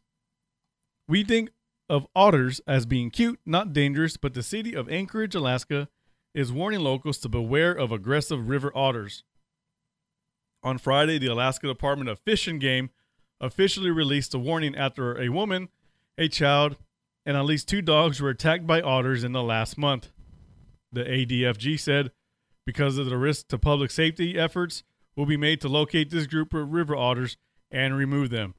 [1.07, 1.49] We think
[1.89, 5.89] of otters as being cute, not dangerous, but the city of Anchorage, Alaska
[6.33, 9.23] is warning locals to beware of aggressive river otters.
[10.63, 12.89] On Friday, the Alaska Department of Fish and Game
[13.39, 15.69] officially released a warning after a woman,
[16.17, 16.77] a child,
[17.25, 20.09] and at least two dogs were attacked by otters in the last month.
[20.91, 22.11] The ADFG said
[22.65, 24.83] because of the risk to public safety efforts
[25.15, 27.37] will be made to locate this group of river otters
[27.69, 28.55] and remove them.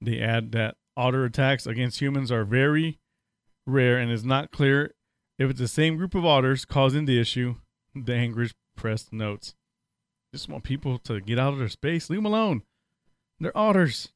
[0.00, 2.98] They add that otter attacks against humans are very
[3.66, 4.94] rare and is not clear
[5.40, 7.56] if it's the same group of otters causing the issue.
[7.94, 9.54] The Anchorage Press notes.
[10.32, 12.08] Just want people to get out of their space.
[12.08, 12.62] Leave them alone.
[13.40, 14.10] They're otters.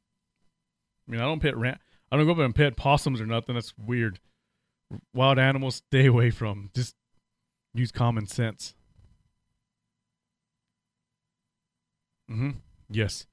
[1.08, 1.80] I mean, I don't pet ran-
[2.12, 3.54] I don't go up and pet possums or nothing.
[3.54, 4.20] That's weird.
[5.14, 6.70] Wild animals, stay away from.
[6.74, 6.94] Just
[7.72, 8.74] use common sense.
[12.30, 12.50] Mm-hmm.
[12.90, 13.26] Yes.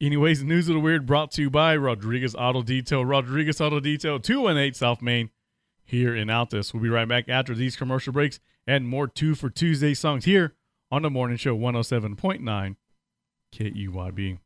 [0.00, 3.04] Anyways, news of the weird brought to you by Rodriguez Auto Detail.
[3.04, 5.30] Rodriguez Auto Detail, 218 South Main,
[5.86, 6.74] here in Altus.
[6.74, 10.54] We'll be right back after these commercial breaks and more two for Tuesday songs here
[10.90, 12.76] on the morning show 107.9
[13.54, 14.38] KEYB.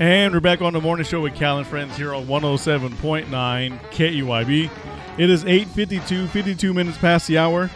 [0.00, 4.70] And we're back on the morning show with Cal and Friends here on 107.9 KEYB.
[5.18, 7.70] It is 8.52, 52 minutes past the hour.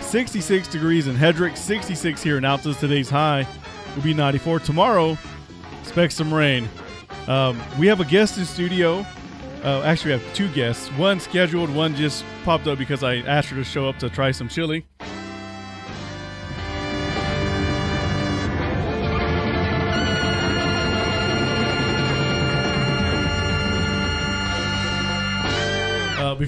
[0.00, 2.78] 66 degrees in Headrick, 66 here in Altus.
[2.78, 3.44] Today's high
[3.96, 4.60] will be 94.
[4.60, 5.18] Tomorrow,
[5.82, 6.68] expect some rain.
[7.26, 9.04] Um, we have a guest in studio.
[9.64, 10.86] Uh, actually, we have two guests.
[10.92, 14.30] One scheduled, one just popped up because I asked her to show up to try
[14.30, 14.86] some chili.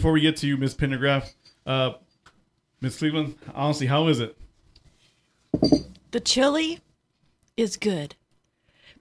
[0.08, 1.34] Before we get to you, Miss Pendergraph,
[1.66, 1.92] uh,
[2.80, 4.38] Miss Cleveland, honestly, how is it?
[6.12, 6.80] The chili
[7.58, 8.14] is good,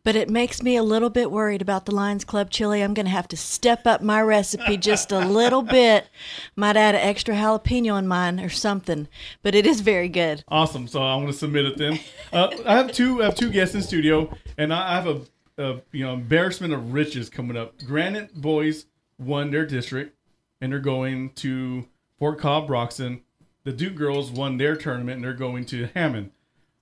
[0.04, 2.84] but it makes me a little bit worried about the Lions Club chili.
[2.84, 6.10] I'm going to have to step up my recipe just a little bit.
[6.58, 9.08] Might add an extra jalapeno in mine or something,
[9.42, 10.44] but it is very good.
[10.50, 10.90] Awesome.
[10.90, 12.02] So I'm going to submit it then.
[12.34, 13.22] Uh, I have two.
[13.22, 15.22] I have two guests in studio, and I have a,
[15.58, 17.82] a you know embarrassment of riches coming up.
[17.86, 20.17] Granite boys won their district,
[20.62, 21.88] and they're going to
[22.20, 23.22] Fort Cobb Broxton.
[23.64, 26.32] The Duke girls won their tournament, and they're going to Hammond.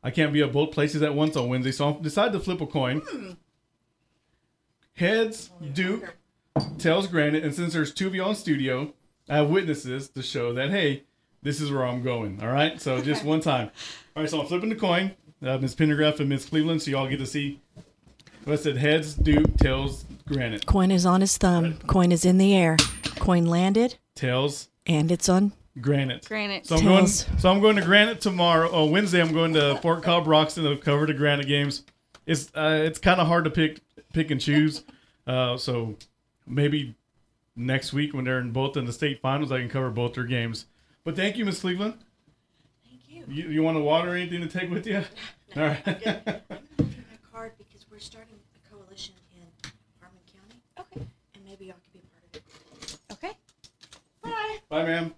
[0.03, 2.61] I can't be at both places at once on Wednesday, so I decided to flip
[2.61, 3.01] a coin.
[4.93, 6.15] Heads Duke,
[6.77, 8.93] tails Granite, and since there's two of you on studio,
[9.27, 11.03] I have witnesses to show that hey,
[11.41, 12.41] this is where I'm going.
[12.41, 13.71] All right, so just one time.
[14.15, 15.15] All right, so I'm flipping the coin.
[15.43, 17.61] Uh, Miss Pendergraph and Miss Cleveland, so y'all get to see.
[18.45, 21.77] What I said: heads Duke, tails Granite, Coin is on his thumb.
[21.87, 22.77] Coin is in the air.
[23.19, 25.51] Coin landed, tails and it's on.
[25.81, 26.25] Granite.
[26.27, 26.65] Granite.
[26.67, 26.97] So I'm going.
[27.05, 27.25] Tails.
[27.39, 28.69] So I'm going to Granite tomorrow.
[28.71, 31.83] Oh, Wednesday I'm going to Fort Cobb Broxton to cover the Granite games.
[32.25, 33.81] It's uh, it's kind of hard to pick
[34.13, 34.83] pick and choose.
[35.27, 35.95] Uh, so
[36.47, 36.95] maybe
[37.55, 40.23] next week when they're in both in the state finals, I can cover both their
[40.23, 40.67] games.
[41.03, 41.95] But thank you, Miss Cleveland.
[42.87, 43.23] Thank you.
[43.27, 45.03] You, you want a water or anything to take with you?
[45.55, 46.41] no, All right.
[47.31, 50.61] card because we're starting a coalition in Harmon County.
[50.79, 51.05] Okay.
[51.35, 52.97] And maybe y'all could be a part of it.
[53.11, 53.37] Okay.
[54.75, 55.15] Bye, ma'am.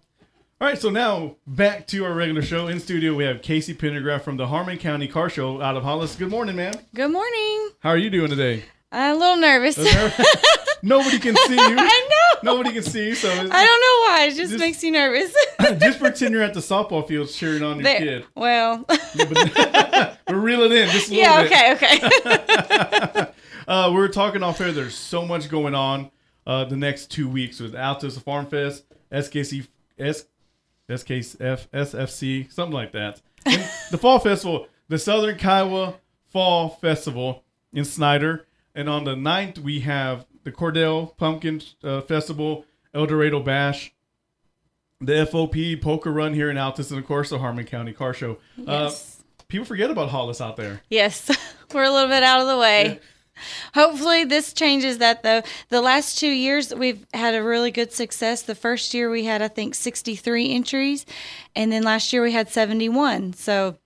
[0.61, 2.67] All right, so now back to our regular show.
[2.67, 6.15] In studio, we have Casey Pendergraph from the Harmon County Car Show out of Hollis.
[6.15, 6.75] Good morning, ma'am.
[6.93, 7.69] Good morning.
[7.79, 8.65] How are you doing today?
[8.91, 9.75] I'm a little nervous.
[10.83, 11.59] Nobody can see you.
[11.79, 12.39] I know.
[12.53, 14.27] Nobody can see you, so I don't know why.
[14.29, 15.35] It just, Just- makes you nervous.
[15.79, 17.97] just pretend you're at the softball field cheering on your there.
[17.97, 18.25] kid.
[18.35, 21.73] Well, But reel it in just a little yeah.
[21.73, 21.83] bit.
[21.83, 23.09] Okay.
[23.09, 23.31] Okay.
[23.67, 24.71] Uh, we are talking off air.
[24.71, 26.11] There's so much going on
[26.45, 29.67] uh, the next two weeks with Altus Farm Fest, SKC,
[29.97, 30.25] S,
[30.89, 33.21] SKF, SFC, something like that.
[33.89, 35.95] The Fall Festival, the Southern Kiowa
[36.29, 38.45] Fall Festival in Snyder.
[38.75, 43.93] And on the 9th, we have the Cordell Pumpkin uh, Festival, El Dorado Bash,
[44.99, 48.37] the FOP Poker Run here in Altus, and of course the Harmon County Car Show.
[48.57, 49.21] Yes.
[49.39, 50.81] Uh, people forget about Hollis out there.
[50.89, 51.29] yes,
[51.73, 52.99] we're a little bit out of the way.
[53.73, 55.41] Hopefully, this changes that though.
[55.69, 58.41] The last two years, we've had a really good success.
[58.41, 61.05] The first year, we had, I think, 63 entries,
[61.55, 63.33] and then last year, we had 71.
[63.33, 63.77] So,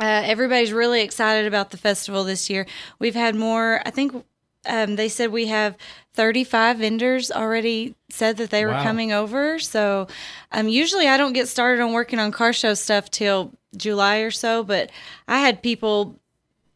[0.00, 2.66] uh, everybody's really excited about the festival this year.
[2.98, 4.24] We've had more, I think
[4.66, 5.76] um, they said we have
[6.14, 8.82] 35 vendors already said that they were Wow.
[8.82, 9.58] coming over.
[9.58, 10.06] So,
[10.50, 14.30] um, usually I don't get started on working on car show stuff till July or
[14.30, 14.90] so, but
[15.26, 16.18] I had people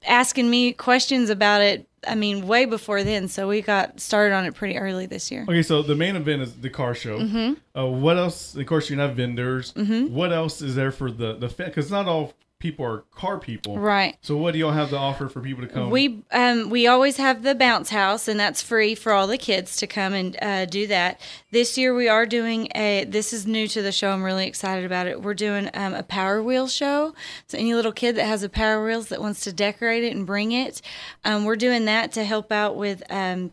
[0.06, 1.88] asking me questions about it.
[2.06, 3.28] I mean, way before then.
[3.28, 5.42] So we got started on it pretty early this year.
[5.42, 7.18] Okay, so the main event is the car show.
[7.18, 7.78] Mm-hmm.
[7.78, 8.54] Uh, what else?
[8.54, 9.72] Of course, gonna have vendors.
[9.74, 14.16] What else is there for the the because not all people are car people, Right.
[14.22, 15.90] So what do y'all have to offer for people to come?
[15.90, 19.76] We um we always have the bounce house, and that's free for all the kids
[19.76, 21.20] to come and uh, do that.
[21.50, 23.04] This year we are doing a.
[23.04, 24.10] This is new to the show.
[24.10, 25.22] I'm really excited about it.
[25.22, 27.14] We're doing um, a Power Wheel show.
[27.46, 30.26] So any little kid that has a Power Wheels that wants to decorate it and
[30.26, 30.80] bring it,
[31.24, 33.52] um, we're doing that to help out with um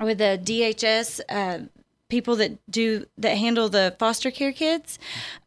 [0.00, 1.20] with the DHS.
[1.28, 1.66] Uh,
[2.08, 4.98] people that do that handle the foster care kids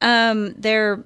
[0.01, 1.03] um they're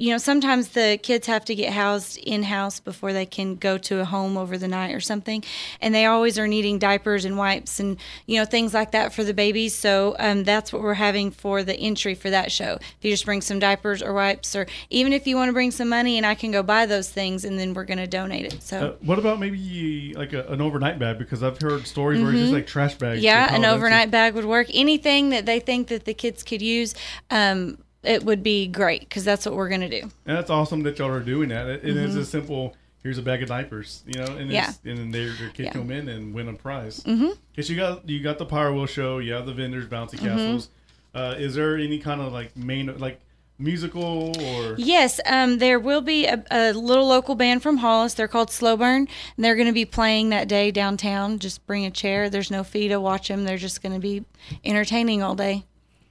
[0.00, 3.76] you know, sometimes the kids have to get housed in house before they can go
[3.76, 5.44] to a home over the night or something.
[5.78, 9.24] And they always are needing diapers and wipes and, you know, things like that for
[9.24, 9.74] the babies.
[9.74, 12.78] So um, that's what we're having for the entry for that show.
[12.80, 15.70] If you just bring some diapers or wipes, or even if you want to bring
[15.70, 18.46] some money and I can go buy those things and then we're going to donate
[18.46, 18.62] it.
[18.62, 18.80] So.
[18.80, 21.18] uh, what about maybe like a, an overnight bag?
[21.18, 23.18] Because I've heard stories where it's just like trash bags.
[23.18, 23.24] Mm-hmm.
[23.26, 24.68] Yeah, an overnight bag would work.
[24.72, 26.94] Anything that they think that the kids could use,
[27.30, 30.02] um, it would be great because that's what we're going to do.
[30.26, 31.66] And that's awesome that y'all are doing that.
[31.66, 32.74] It, it is a simple.
[33.02, 34.50] Here's a bag of diapers, you know, and Mm-hmm.
[34.50, 34.68] Yeah.
[34.68, 35.72] it's, and then they're, they're kick Yeah.
[35.72, 37.02] them in and win a prize.
[37.04, 37.30] Mm-hmm.
[37.56, 40.26] Cause you got you got the Power Wheel show, you have the vendors, bouncy Mm-hmm.
[40.26, 40.68] castles.
[41.14, 43.20] Uh, is there any kind of like main like
[43.58, 44.74] musical or?
[44.78, 48.14] Yes, um, there will be a, a little local band from Hollis.
[48.14, 51.38] They're called Slow Burn, and they're going to be playing that day downtown.
[51.38, 52.28] Just bring a chair.
[52.30, 53.44] There's no fee to watch them.
[53.44, 54.24] They're just going to be
[54.64, 55.64] entertaining all day.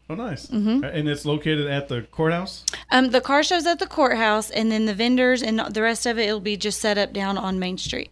[0.10, 0.48] Oh, nice.
[0.48, 0.84] Mm-hmm.
[0.84, 2.66] And it's located at the courthouse.
[2.90, 6.18] Um, the car show's at the courthouse, and then the vendors and the rest of
[6.18, 8.10] it will be just set up down on Main Street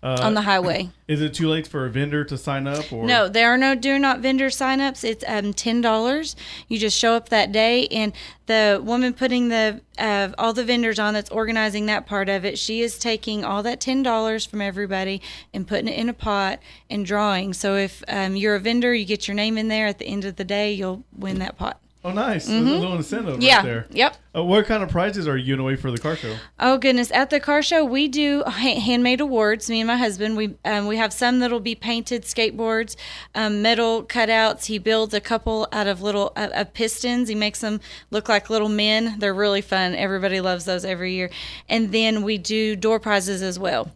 [0.00, 0.90] Uh, on the highway.
[1.08, 2.92] Is it too late for a vendor to sign up?
[2.92, 5.02] Or No, there are no do not vendor signups.
[5.02, 6.36] It's um, ten dollars.
[6.68, 8.12] You just show up that day, and
[8.46, 12.58] the woman putting the uh, all the vendors on that's organizing that part of it.
[12.58, 15.20] She is taking all that ten dollars from everybody
[15.52, 17.52] and putting it in a pot and drawing.
[17.52, 19.88] So if um, you're a vendor, you get your name in there.
[19.88, 21.80] At the end of the day, you'll win that pot.
[22.04, 22.46] Oh, nice.
[22.46, 23.42] There's A little incentive Mm-hmm.
[23.42, 23.56] Yeah.
[23.56, 23.86] right there.
[23.90, 24.16] Yep.
[24.36, 26.36] Uh, what kind of prizes are you giving away for the car show?
[26.60, 27.10] Oh goodness!
[27.10, 29.68] At the car show, we do ha- handmade awards.
[29.68, 32.94] Me and my husband, we um, we have some that'll be painted skateboards,
[33.34, 34.66] um, metal cutouts.
[34.66, 37.28] He builds a couple out of little uh, uh, pistons.
[37.28, 37.80] He makes them
[38.12, 39.16] look like little men.
[39.18, 39.96] They're really fun.
[39.96, 41.30] Everybody loves those every year.
[41.68, 43.90] And then we do door prizes as well.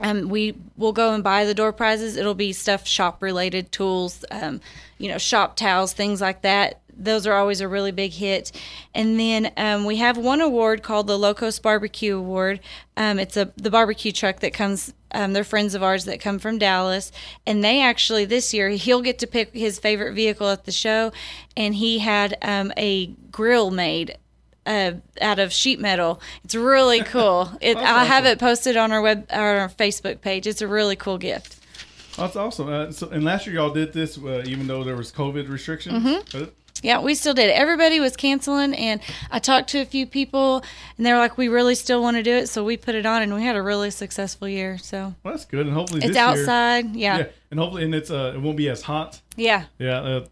[0.00, 2.16] Um, we will go and buy the door prizes.
[2.16, 4.60] It'll be stuff shop related, tools, um,
[4.98, 6.80] you know, shop towels, things like that.
[6.96, 8.52] Those are always a really big hit.
[8.94, 12.60] And then um, we have one award called the Locos Barbecue Award.
[12.96, 14.94] Um, it's a the barbecue truck that comes.
[15.10, 17.12] Um, they're friends of ours that come from Dallas,
[17.46, 21.12] and they actually this year he'll get to pick his favorite vehicle at the show,
[21.56, 24.16] and he had um, a grill made
[24.66, 26.20] uh, out of sheet metal.
[26.44, 27.50] It's really cool.
[27.60, 30.46] It, I have it posted on our web our Facebook page.
[30.46, 31.63] It's a really cool gift.
[32.16, 32.68] That's awesome.
[32.68, 36.04] Uh, so, and last year y'all did this, uh, even though there was COVID restrictions.
[36.04, 36.44] Mm-hmm.
[36.82, 37.50] Yeah, we still did.
[37.50, 39.00] Everybody was canceling, and
[39.30, 40.62] I talked to a few people,
[40.98, 43.06] and they were like, "We really still want to do it," so we put it
[43.06, 44.76] on, and we had a really successful year.
[44.78, 46.94] So well, that's good, and hopefully it's this year- outside.
[46.94, 49.20] yeah, yeah, and hopefully, and it's uh, it won't be as hot.
[49.36, 49.64] yeah.
[49.78, 50.26] Yeah, uh,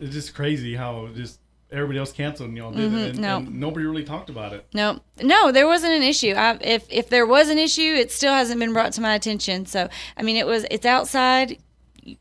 [0.00, 1.38] it's just crazy how just
[1.72, 3.22] everybody else canceled and y'all did it, and, Mm-hmm.
[3.22, 3.36] no.
[3.38, 4.66] and nobody really talked about it.
[4.74, 6.34] No, no, there wasn't an issue.
[6.36, 9.66] I, if if there was an issue, it still hasn't been brought to my attention.
[9.66, 11.58] So, I mean, it was it's outside.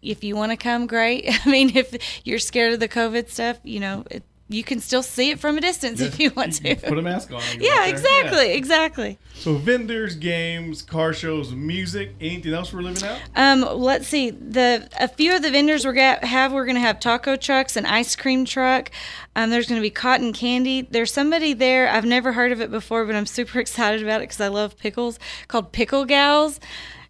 [0.02, 1.26] If you want to come, great.
[1.46, 5.04] I mean, if you're scared of the COVID stuff, you know, it, you can still
[5.04, 6.76] see it from a distance if you want to.
[6.76, 7.42] Put a mask on.
[7.60, 8.56] yeah, out exactly, Yeah.
[8.56, 9.18] exactly.
[9.36, 12.12] So vendors, games, car shows, music.
[12.22, 13.18] Anything else we're living out?
[13.36, 14.30] Um, let's see.
[14.32, 17.86] The a few of the vendors we're gonna have we're gonna have taco trucks, an
[17.86, 18.92] ice cream truck.
[19.36, 20.82] Um, there's gonna be cotton candy.
[20.82, 21.90] There's somebody there.
[21.90, 24.78] I've never heard of it before, but I'm super excited about it because I love
[24.78, 25.18] pickles.
[25.48, 26.60] Called Pickle Gals,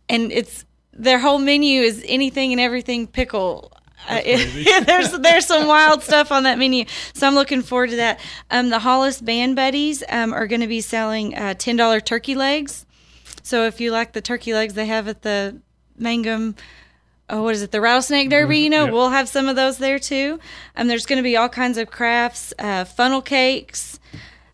[0.07, 3.71] and it's their whole menu is anything and everything pickle.
[4.09, 7.95] Uh, it- there's there's some wild stuff on that menu, so I'm looking forward to
[7.97, 8.19] that.
[8.49, 12.35] Um, the Hollis Band Buddies um, are going to be selling uh, ten dollar turkey
[12.35, 12.85] legs.
[13.43, 15.59] So if you like the turkey legs they have at the
[15.97, 16.55] Mangum,
[17.29, 18.59] oh, what is it, the Rattlesnake Derby?
[18.59, 18.91] You know, Yeah.
[18.91, 20.39] we'll have some of those there too.
[20.75, 23.99] Um, there's going to be all kinds of crafts, uh, funnel cakes.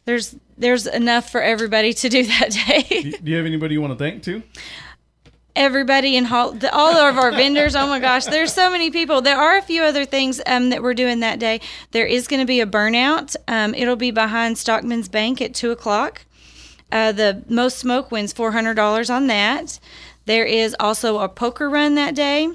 [0.06, 3.02] There's there's enough for everybody to do that day.
[3.02, 4.41] Do do you have anybody you want to thank too?
[5.58, 7.76] Everybody the, all of our vendors.
[7.76, 9.22] Oh my gosh, there's so many people.
[9.22, 11.60] There are a few other things um, that we're doing that day.
[11.91, 13.36] There is going to be a burnout.
[13.47, 16.26] Um, it'll be behind Stockman's Bank at two o'clock.
[16.91, 19.80] Uh, the most smoke wins four hundred dollars on that.
[20.26, 22.49] There is also a poker run that day.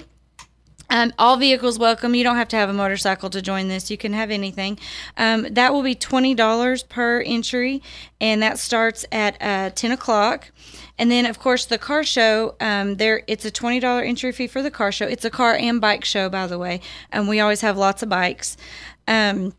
[0.93, 2.13] Um, all vehicles welcome.
[2.13, 3.89] You don't have to have a motorcycle to join this.
[3.89, 4.77] You can have anything.
[5.17, 7.81] Um, that will be twenty dollars per entry,
[8.21, 10.51] and that starts at uh, ten o'clock.
[10.99, 12.55] And then, of course, the car show.
[12.61, 15.07] Um, there, it's a twenty dollar entry fee for the car show.
[15.07, 16.79] It's a car and bike show, by the way.
[17.11, 18.55] And we always have lots of bikes.
[19.07, 19.55] Um,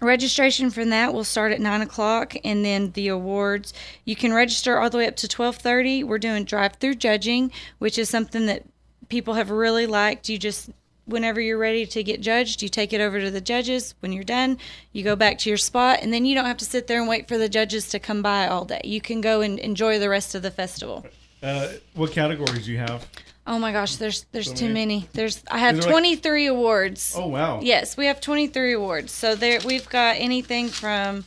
[0.00, 3.74] registration for that will start at 9 o'clock and then the awards
[4.06, 8.08] you can register all the way up to 12.30 we're doing drive-through judging which is
[8.08, 8.64] something that
[9.10, 10.70] people have really liked you just
[11.04, 14.22] whenever you're ready to get judged you take it over to the judges when you're
[14.24, 14.56] done
[14.92, 17.08] you go back to your spot and then you don't have to sit there and
[17.08, 20.08] wait for the judges to come by all day you can go and enjoy the
[20.08, 21.04] rest of the festival
[21.42, 23.06] Uh, what categories do you have?
[23.46, 25.08] oh my gosh there's there's So too many.
[25.14, 27.58] there's i have Is there like- 23 awards Oh wow.
[27.60, 29.10] Yes, we have 23 awards.
[29.10, 31.24] So there we've got anything from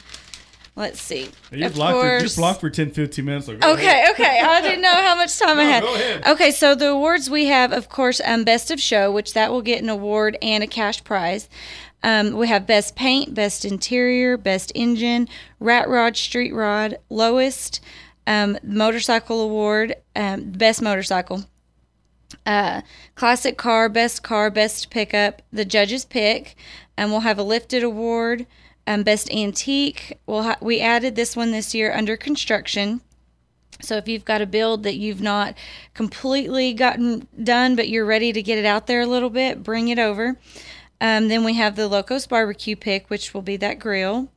[0.76, 1.30] let's see.
[1.52, 3.46] You're of blocked, for, you're blocked for 10, 15 minutes.
[3.48, 4.12] So Okay, ahead.
[4.12, 4.40] okay.
[4.42, 5.84] I didn't know how much time I had.
[5.84, 6.26] go ahead.
[6.28, 9.62] Okay, so the awards we have, of course, um, Best of Show, which that will
[9.62, 11.50] get an award and a cash prize.
[12.04, 17.80] Um, we have Best Paint, Best Interior, Best Engine, Rat Rod, Street Rod, Lowest,
[18.28, 21.46] um, Motorcycle Award, um, Best Motorcycle
[22.46, 22.82] uh,
[23.16, 26.56] classic car, best car, best pickup, the judges pick,
[26.98, 28.46] and we'll have a lifted award,
[28.88, 30.18] um, best antique.
[30.26, 33.02] We'll ha- we added this one this year under construction.
[33.82, 35.56] So if you've got a build that you've not
[35.94, 39.90] completely gotten done, but you're ready to get it out there a little bit, bring
[39.90, 40.38] it over.
[41.02, 44.30] Um, then we have the Locos Barbecue pick, which will be that grill.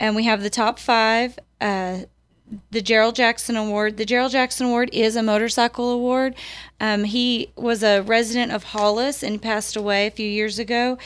[0.00, 1.38] and we have the top five.
[1.60, 2.00] Uh,
[2.72, 3.96] the Gerald Jackson Award.
[3.96, 6.34] The Gerald Jackson Award is a motorcycle award.
[6.80, 10.98] Um, he was a resident of Hollis and passed away a few years ago.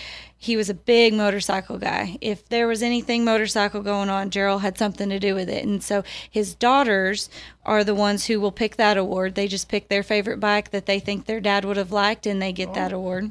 [0.45, 2.19] He was a big motorcycle guy.
[2.21, 5.65] If there was anything motorcycle going on, Gerald had something to do with it.
[5.65, 7.31] And so his daughters
[7.65, 9.37] are the ones who will pick that award.
[9.37, 12.43] They just pick their favorite bike that they think their dad would have liked, and
[12.43, 12.97] they get that oh.
[12.97, 13.31] award.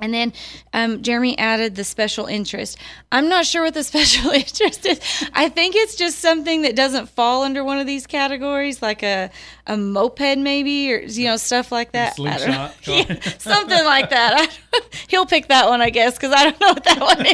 [0.00, 0.32] And then
[0.72, 2.78] um, Jeremy added the special interest.
[3.12, 5.00] I'm not sure what the special interest is.
[5.34, 9.30] I think it's just something that doesn't fall under one of these categories, like a
[9.66, 12.14] a moped maybe, or you know stuff like that.
[12.18, 12.70] I don't know.
[12.82, 13.10] Slingshot.
[13.10, 14.58] Yeah, something like that.
[15.08, 17.26] He'll pick that one, I guess, because I don't know what that one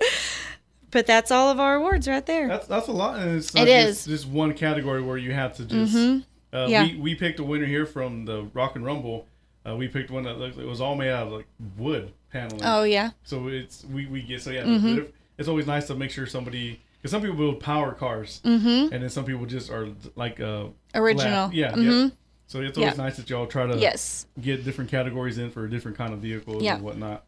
[0.00, 0.10] is.
[0.90, 2.48] but that's all of our awards right there.
[2.48, 3.96] That's that's a lot, and it's It is.
[4.04, 5.96] just, just one category where you have to just.
[6.52, 6.84] Uh, Yeah.
[6.84, 9.26] we, we picked a winner here from the Rock and Rumble.
[9.66, 11.46] Uh, we picked one that looked, it was all made out of like
[11.78, 12.60] wood paneling.
[12.64, 14.64] oh yeah, So it's we, we get so yeah.
[14.64, 14.98] Mm-hmm.
[14.98, 18.92] it- It's always nice to make sure somebody because some people build power cars, mm-hmm.
[18.92, 21.48] and then some people just are like uh, Original.
[21.48, 21.54] flat.
[21.54, 22.04] Yeah, Mhm.
[22.04, 22.10] yeah.
[22.46, 23.02] So it's always Yeah.
[23.02, 24.26] nice that y'all try to yes.
[24.40, 26.74] get different categories in for a different kind of vehicles Yeah.
[26.76, 27.24] and whatnot.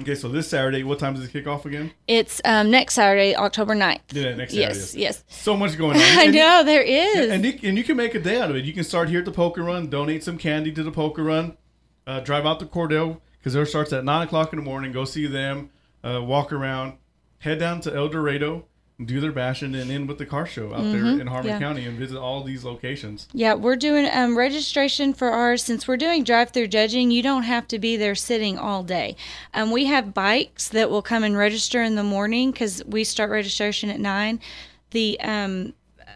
[0.00, 1.92] Okay, so this Saturday, what time does it kick off again?
[2.08, 4.00] It's um, next Saturday, October 9th.
[4.10, 4.56] Yeah, next Saturday.
[4.78, 5.24] Yes, yes.
[5.28, 6.02] So much going on.
[6.02, 7.30] I And you- know there is.
[7.30, 8.64] and you, and you can make a day out of it.
[8.64, 11.56] You can start here at the poker run, donate some candy to the poker run,
[12.08, 14.90] uh, drive out to Cordell because there starts at nine o'clock in the morning.
[14.90, 15.70] Go see them,
[16.02, 16.94] uh, walk around,
[17.38, 18.64] head down to El Dorado,
[19.02, 21.48] do their bashing, and end with the car show out there in Harmon Mm-hmm.
[21.48, 21.58] yeah.
[21.58, 23.26] County and visit all these locations.
[23.32, 25.64] Yeah, we're doing um, registration for ours.
[25.64, 29.16] Since we're doing drive-through judging, you don't have to be there sitting all day.
[29.52, 33.30] Um, we have bikes that will come and register in the morning because we start
[33.30, 34.38] registration at nine.
[34.90, 35.74] The um,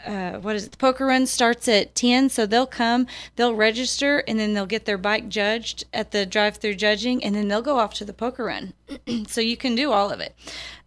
[0.08, 0.70] uh, what is it?
[0.72, 3.06] The poker run starts at ten, so they'll come,
[3.36, 7.48] they'll register, and then they'll get their bike judged at the drive-through judging, and then
[7.48, 8.72] they'll go off to the poker run.
[9.26, 10.34] so you can do all of it.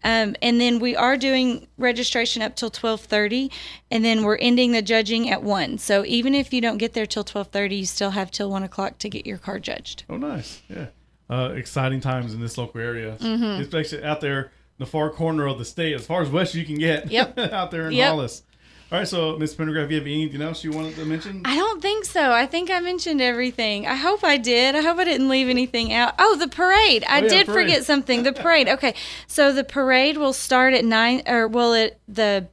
[0.03, 3.51] Um, and then we are doing registration up till twelve thirty,
[3.91, 5.78] and then we're ending the judging at one.
[5.78, 8.63] So even if you don't get there till twelve thirty, you still have till one
[8.63, 10.03] o'clock to get your car judged.
[10.09, 10.61] Oh, nice.
[10.67, 10.88] Yeah.
[11.30, 13.61] Uh, exciting times in this local area, Mm-hmm.
[13.61, 14.49] especially out there in
[14.80, 17.09] the far corner of the state, as far as west you can get.
[17.11, 17.38] Yep.
[17.53, 18.09] out there in Yep.
[18.09, 18.43] Hollis.
[18.92, 21.44] All right, so Miss Pendergraph, you have anything else you wanted to mention?
[21.46, 22.34] I don't think so.
[22.34, 23.88] I think I mentioned everything.
[23.88, 24.76] I hope I did.
[24.76, 26.14] I hope I didn't leave anything out.
[26.20, 27.06] Oh, the parade.
[27.08, 27.68] I Oh, yeah, did parade.
[27.68, 28.24] forget something.
[28.24, 28.68] The parade.
[28.82, 28.94] Okay.
[29.28, 32.48] So the parade will start at 9 or will it the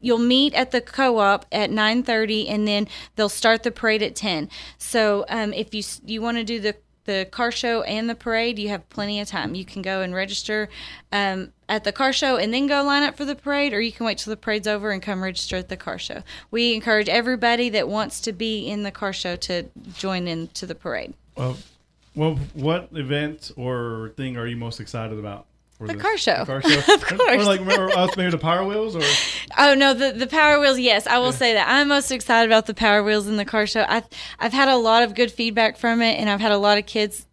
[0.00, 4.50] you'll meet at the co-op at 9:30 and then they'll start the parade at 10.
[4.78, 6.74] So um, if you you want to do the
[7.04, 9.54] the car show and the parade, you have plenty of time.
[9.54, 10.68] You can go and register
[11.12, 13.92] um, at the car show and then go line up for the parade, or you
[13.92, 16.22] can wait till the parade's over and come register at the car show.
[16.50, 20.66] We encourage everybody that wants to be in the car show to join in to
[20.66, 21.14] the parade.
[21.36, 21.54] Uh,
[22.14, 25.46] well, what event or thing are you most excited about?
[25.80, 26.02] The this?
[26.02, 26.44] car show.
[26.44, 26.94] The car show.
[26.94, 27.42] Of course.
[27.42, 29.02] Or like remember us maybe the Power Wheels or
[29.58, 30.78] Oh no, the the Power Wheels.
[30.78, 33.66] Yes, I will say that I'm most excited about the Power Wheels in the car
[33.66, 33.84] show.
[33.88, 34.06] I've
[34.38, 36.86] I've had a lot of good feedback from it, and I've had a lot of
[36.86, 37.26] kids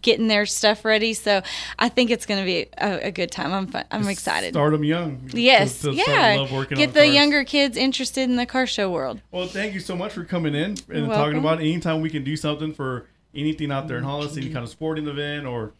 [0.00, 1.14] getting their stuff ready.
[1.14, 1.42] So
[1.78, 3.52] I think it's going to be a, a good time.
[3.52, 4.54] I'm fun, I'm excited.
[4.54, 5.30] start them young.
[5.32, 6.36] Yes, to- to yeah.
[6.38, 7.14] love working Get the cars.
[7.14, 9.20] younger kids interested in the car show world.
[9.30, 11.64] Well, thank you so much for coming in and talking about it.
[11.64, 14.10] anytime we can do something for anything out there in mm-hmm.
[14.10, 15.72] Hollis, any kind of sporting event or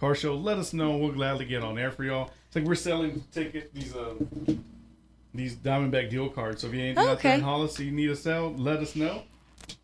[0.00, 0.34] car show.
[0.34, 0.96] Let us know.
[0.96, 2.30] We'll gladly get on air for y'all.
[2.46, 4.14] It's like we're selling ticket these uh
[5.32, 6.62] these Diamondback deal cards.
[6.62, 9.22] So if you anything out there in Hollis you need to sell, let us know.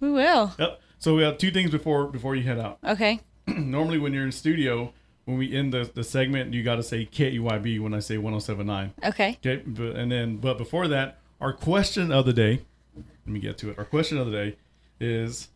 [0.01, 0.53] We will.
[0.59, 0.81] Yep.
[0.99, 2.79] So we have two things before before you head out.
[2.85, 3.21] Okay.
[3.47, 4.93] Normally, when you're in studio,
[5.27, 8.95] when we end the, the segment, you got to say KEYB when I say 1079.
[9.05, 9.39] Okay.
[9.45, 12.63] Okay, but, and then but before that, our question of the day.
[12.97, 13.79] Let me get to it.
[13.79, 14.57] Our question of the day
[15.01, 15.49] is,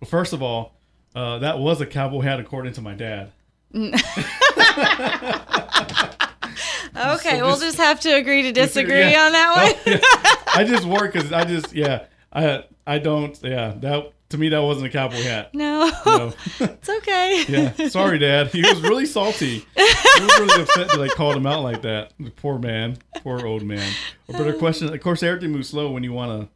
[0.00, 0.74] well, first of all,
[1.14, 3.30] uh, that was a cowboy hat according to my dad.
[3.76, 3.92] Mm.
[6.96, 7.38] Okay.
[7.38, 9.26] So we'll just- have to agree to disagree yeah.
[9.26, 10.00] on that one.
[10.54, 14.62] I just work because I just yeah I I don't yeah that to me that
[14.62, 15.54] wasn't a cowboy hat.
[15.54, 15.90] no.
[16.06, 16.32] No.
[16.60, 17.44] it's okay.
[17.48, 18.48] Yeah, sorry, Dad.
[18.48, 19.64] He was really salty.
[19.76, 22.12] He was really upset that I called him out like that.
[22.36, 23.92] Poor man, poor old man.
[24.26, 26.48] But the question, of course, everything moves slow when you want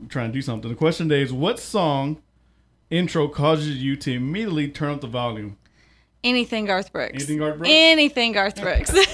[0.00, 0.68] to try and do something.
[0.70, 2.20] The question today is, what song
[2.90, 5.58] intro causes you to immediately turn up the volume?
[6.24, 7.12] Anything Garth Brooks.
[7.14, 7.70] Anything Garth Brooks?
[7.72, 8.92] Anything Garth Brooks.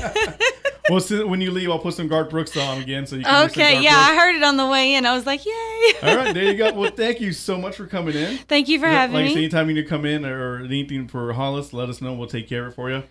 [0.89, 3.45] Well, so when you leave, I'll put some Garth Brooks on again, so you can.
[3.49, 3.81] okay.
[3.81, 5.07] Yeah, I heard it on the way in.
[5.07, 5.53] I was like, yay.
[6.03, 6.73] All right, there you go.
[6.81, 8.39] Well, thank you so much for coming in.
[8.39, 9.31] Thank you for having like me.
[9.31, 12.15] said, anytime you need to come in or anything for Hollis, let us know.
[12.15, 13.05] We'll take care of it for you.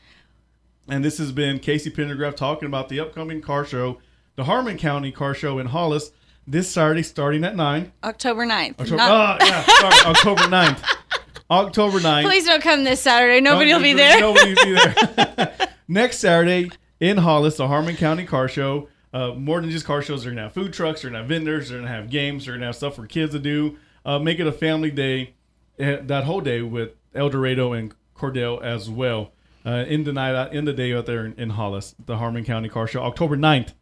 [0.90, 4.00] And this has been Casey Pendergraph talking about the upcoming car show,
[4.36, 6.12] the Harmon County Car Show in Hollis,
[6.46, 7.94] this Saturday starting at 9.
[8.04, 8.72] October 9th.
[8.82, 10.84] October, Not- oh, yeah, sorry, October 9th.
[11.50, 12.24] October 9th.
[12.24, 13.42] Please don't come this Saturday.
[13.42, 14.20] Nobody will be there.
[14.20, 15.70] Nobody will be there.
[15.88, 18.90] Next Saturday, in Hollis, the Harmon County Car Show.
[19.12, 21.70] Uh, more than just car shows, they're gonna have food trucks, they're gonna have vendors,
[21.70, 23.76] they're gonna have games, they're gonna have stuff for kids to do.
[24.06, 25.34] Uh, make it a family day
[25.80, 29.32] eh, that whole day with El Dorado and Cordell as well.
[29.66, 32.46] Uh, in the night, out in the day out there in, in Hollis, the Harmon
[32.46, 33.74] County Car Show, October 9th.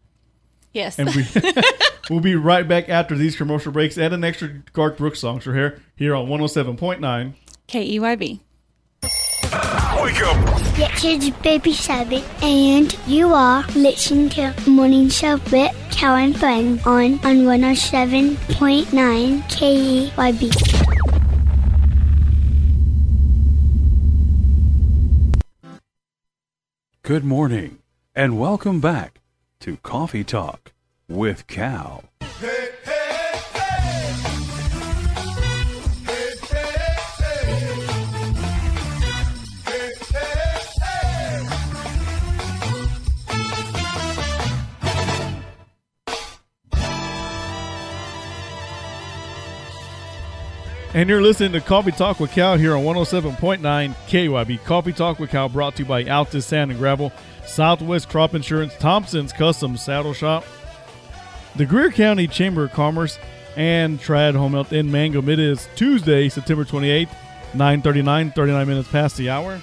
[0.73, 0.97] Yes.
[0.97, 1.25] And we,
[2.09, 5.41] we'll be right back after these commercial breaks and an extra Garth Brooks song.
[5.41, 7.33] So here, here on 107.9.
[7.67, 8.39] KEYB.
[9.03, 10.37] Wake up.
[10.77, 16.87] Yes, it's Baby Sabbath, and you are listening to Morning Show with Cal and Friends
[16.87, 20.49] on, on 107.9 KEYB.
[27.01, 27.79] Good morning,
[28.15, 29.19] and welcome back
[29.59, 30.71] to Coffee Talk
[31.09, 32.05] with Cal.
[50.97, 53.59] And you're listening to Coffee Talk with Cal here on 107.9
[54.07, 54.63] KYB.
[54.63, 57.11] Coffee Talk with Cal brought to you by Altus Sand and Gravel,
[57.45, 60.43] Southwest Crop Insurance, Thompson's Custom Saddle Shop,
[61.55, 63.19] the Greer County Chamber of Commerce,
[63.55, 65.29] and Trad Home Health in Mangum.
[65.29, 67.09] It is Tuesday, September 28th,
[67.51, 69.61] 9.39, 39 minutes past the hour.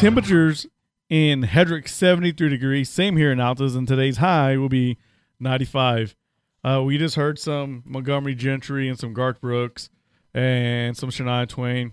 [0.00, 0.66] Temperatures
[1.08, 2.90] in Headrick 73 degrees.
[2.90, 4.98] Same here in Altus, and today's high will be
[5.40, 6.14] 95.
[6.64, 9.88] Uh, we just heard some Montgomery Gentry and some Garth Brooks
[10.34, 11.92] and some Shania Twain.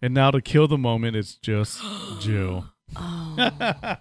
[0.00, 1.80] And now to kill the moment, it's just
[2.20, 2.66] Jill.
[2.96, 3.36] Oh.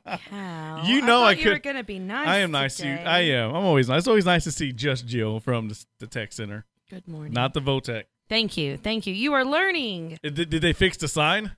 [0.84, 2.28] You know I you were could- gonna be nice.
[2.28, 2.94] I am nice to you.
[2.96, 3.52] I am.
[3.52, 4.00] I'm always nice.
[4.00, 7.34] It's always nice to see just Jill from the, the tech center, Good morning.
[7.34, 8.06] not the Votech.
[8.30, 8.78] Thank you.
[8.78, 9.14] Thank you.
[9.14, 10.18] You are learning.
[10.26, 11.52] Uh, Did, did they fix the sign?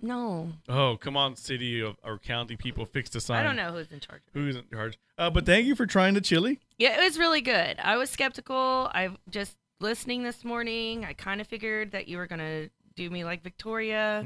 [0.00, 3.40] No, Oh, come on, city of, or county people, fix the sign.
[3.40, 4.22] I don't know who's in charge.
[4.32, 4.98] Who's in charge?
[5.18, 6.60] Uh, but thank you for trying the chili.
[6.78, 7.78] Yeah, it was really good.
[7.82, 8.90] I was skeptical.
[8.94, 11.04] I just listening this morning.
[11.04, 14.24] I kind of figured that you were gonna do me like Victoria,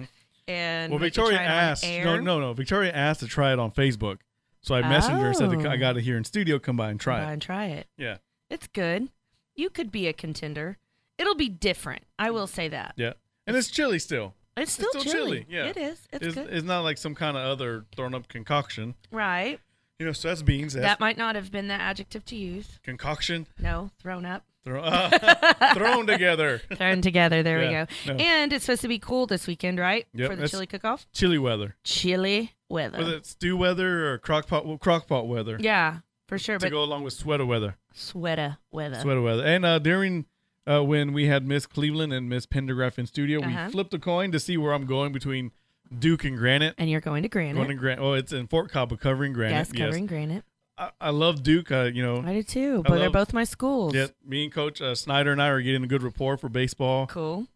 [0.49, 0.93] and Mm-hmm.
[0.93, 1.85] Well, let Victoria try it on asked.
[1.85, 2.53] No, no, no.
[2.53, 4.19] Victoria asked to try it on Facebook.
[4.61, 5.71] So I messaged her and said, Oh.
[5.71, 6.59] I got it here in studio.
[6.59, 7.33] Come by and try Come by it.
[7.33, 7.87] and try it.
[7.97, 8.17] Yeah.
[8.51, 9.09] It's good.
[9.57, 10.79] You could be a contender.
[11.19, 12.03] It'll be different.
[12.19, 12.95] I will say that.
[12.97, 13.15] Yeah.
[13.47, 14.35] And it's chili still.
[14.57, 15.15] It's still, still chili.
[15.41, 15.67] chili, yeah.
[15.67, 16.07] it is.
[16.13, 16.51] It's, It's, good.
[16.51, 18.95] it's not like some kind of other thrown up concoction.
[19.11, 19.61] right.
[19.99, 20.73] You know, so that's beans.
[20.73, 22.81] That's That might not have been the adjective to use.
[22.83, 23.47] concoction.
[23.61, 24.45] No, thrown up.
[24.65, 25.11] Throw, uh,
[25.75, 26.61] thrown together.
[26.77, 27.43] Thrown together.
[27.45, 28.15] There Yeah, we go.
[28.15, 28.25] no.
[28.25, 30.07] And it's supposed to be cool this weekend, right?
[30.15, 31.07] Yep, For the chili cook-off.
[31.13, 31.77] Chili weather.
[31.85, 32.99] Chili weather.
[32.99, 35.57] Whether it's stew weather or crock pot, well, crock pot weather.
[35.61, 35.99] yeah,
[36.29, 36.59] for sure.
[36.59, 37.77] To But go along with sweater weather.
[37.95, 39.01] sweater weather.
[39.01, 39.45] Sweater weather.
[39.45, 40.27] And uh, during
[40.71, 43.65] uh, when we had Miss Cleveland and Miss Pendergraph in studio, Uh-huh.
[43.67, 45.51] we flipped a coin to see where I'm going between
[45.99, 46.75] Duke and Granite.
[46.79, 47.55] And you're going to Granite.
[47.57, 49.55] Going to Gran- oh, it's in Fort Cobb, covering Granite.
[49.55, 50.45] yes, covering granite.
[50.79, 51.71] I, I love Duke.
[51.71, 52.83] Uh, you know, I do too.
[52.87, 53.95] But they're both my schools.
[53.95, 57.07] yeah, me and Coach uh, Snyder and I are getting a good rapport for baseball.
[57.07, 57.47] Cool.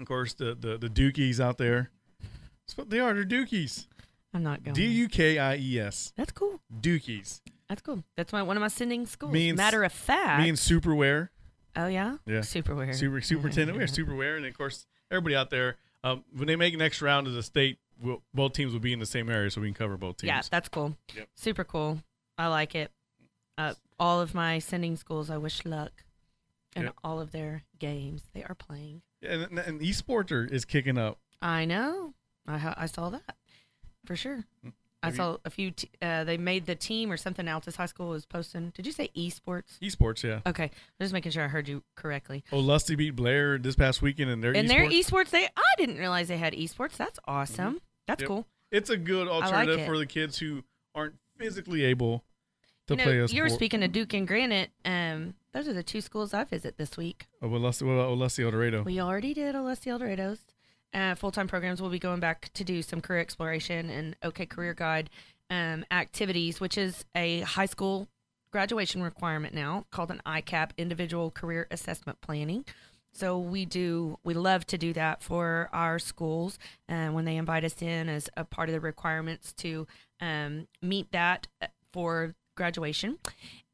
[0.00, 1.90] Of course, the the, the Dukies out there.
[2.66, 3.14] That's what they are.
[3.14, 3.86] They're Dukies.
[4.34, 4.74] I'm not going.
[4.74, 6.12] D U K I E S.
[6.16, 6.60] That's cool.
[6.80, 7.40] Dukies.
[7.68, 8.02] That's cool.
[8.16, 9.32] That's my one of my sending schools.
[9.32, 10.42] Me and Matter of fact.
[10.42, 11.28] Me and Superwear.
[11.78, 12.16] Oh yeah.
[12.26, 12.40] Yeah.
[12.40, 12.94] Superwear.
[12.94, 13.78] Super superintendent.
[13.78, 15.76] We're superwear, and of course, everybody out there.
[16.04, 18.98] Um, when they make next round of the state, we'll, both teams will be in
[19.00, 20.28] the same area, so we can cover both teams.
[20.28, 20.96] Yeah, that's cool.
[21.16, 21.28] Yep.
[21.34, 22.02] Super cool.
[22.36, 22.92] I like it.
[23.56, 26.04] Uh, all of my sending schools, I wish luck
[26.76, 26.94] in Yep.
[27.02, 29.02] all of their games they are playing.
[29.22, 31.18] And, and esports are, is kicking up.
[31.42, 32.14] I know.
[32.46, 33.36] I I saw that
[34.06, 34.44] for sure.
[35.02, 35.06] I.
[35.06, 35.70] Have saw a few.
[35.70, 37.46] T- uh, they made the team or something.
[37.46, 38.70] Altus High School was posting.
[38.70, 39.78] Did you say esports?
[39.80, 40.40] Esports, yeah.
[40.46, 40.70] Okay, I'm
[41.00, 42.44] just making sure I heard you correctly.
[42.52, 44.68] Oh, Lusty beat Blair this past weekend in their In esports.
[44.68, 46.96] their esports, they I didn't realize they had esports.
[46.96, 47.80] That's awesome.
[48.06, 48.28] That's Yep.
[48.28, 48.46] cool.
[48.70, 49.86] It's a good alternative it.
[49.86, 50.62] for the kids who
[50.94, 52.24] aren't physically able
[52.88, 54.70] to you know, play a you were speaking of Duke and Granite.
[54.84, 57.28] Um, those are the two schools I visit this week.
[57.40, 58.82] Oh, well, Lusty, well, Lusty El Dorado.
[58.82, 60.40] We already did Olustee Eldorados.
[60.94, 64.46] Uh, Full time programs will be going back to do some career exploration and OK
[64.46, 65.10] Career Guide
[65.50, 68.08] um, activities, which is a high school
[68.50, 72.64] graduation requirement now called an ICAP, Individual Career Assessment Planning.
[73.12, 76.58] So we do, we love to do that for our schools
[76.88, 79.86] uh, when they invite us in as a part of the requirements to
[80.20, 83.18] um, meet that uh, for graduation.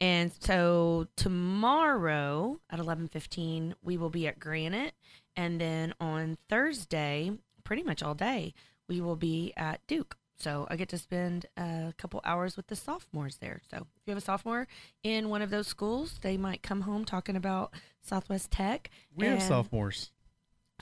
[0.00, 4.92] And so tomorrow at 11:15 we will be at Granite
[5.36, 7.32] and then on Thursday,
[7.64, 8.54] pretty much all day,
[8.88, 10.16] we will be at Duke.
[10.36, 13.60] So I get to spend a couple hours with the sophomores there.
[13.70, 14.66] So if you have a sophomore
[15.04, 17.72] in one of those schools, they might come home talking about
[18.02, 18.90] Southwest Tech.
[19.14, 20.10] we have sophomores.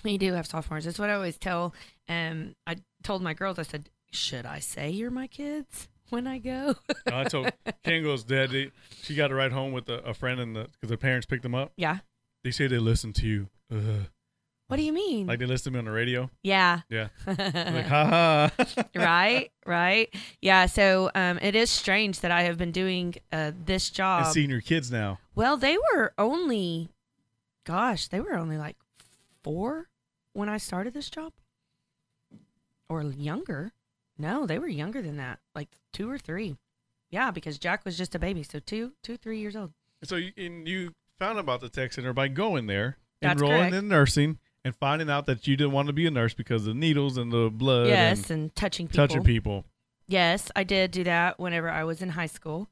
[0.03, 0.87] We do have sophomores.
[0.87, 1.75] That's what I always tell.
[2.09, 3.59] Um, I told my girls.
[3.59, 6.75] I said, "Should I say you're my kids when I go?"
[7.07, 7.53] No, I told
[7.85, 8.51] Kango's dad.
[8.51, 8.71] They,
[9.03, 11.43] she got to ride home with a, a friend, and the because the parents picked
[11.43, 11.73] them up.
[11.77, 11.99] yeah.
[12.43, 13.49] They say they listen to you.
[13.71, 14.07] Ugh.
[14.73, 15.27] What do you mean?
[15.27, 16.31] Like they listen to me on the radio.
[16.43, 16.81] yeah.
[16.89, 17.09] Yeah.
[17.27, 18.85] like ha ha.
[18.97, 19.51] right.
[19.67, 20.09] Right.
[20.41, 20.65] Yeah.
[20.65, 24.33] So um, it is strange that I have been doing uh, this and job.
[24.33, 25.19] seeing your kids now.
[25.35, 26.89] Well, they were only,
[27.67, 28.77] gosh, they were only like
[29.43, 29.91] four
[30.33, 31.35] when I started this job,
[32.89, 33.73] or younger.
[34.17, 36.57] No, they were younger than that, like two or three.
[37.11, 39.73] Yeah, because Jack was just a baby, so two, two, three years old.
[40.03, 43.75] So you, and you found about the tech center by going there, That's enrolling correct.
[43.75, 46.75] in nursing, and finding out that you didn't want to be a nurse because of
[46.75, 47.89] the needles and the blood.
[47.89, 49.07] yes, and and touching people.
[49.07, 49.65] touching people.
[50.07, 52.69] Yes, I did do that whenever I was in high school.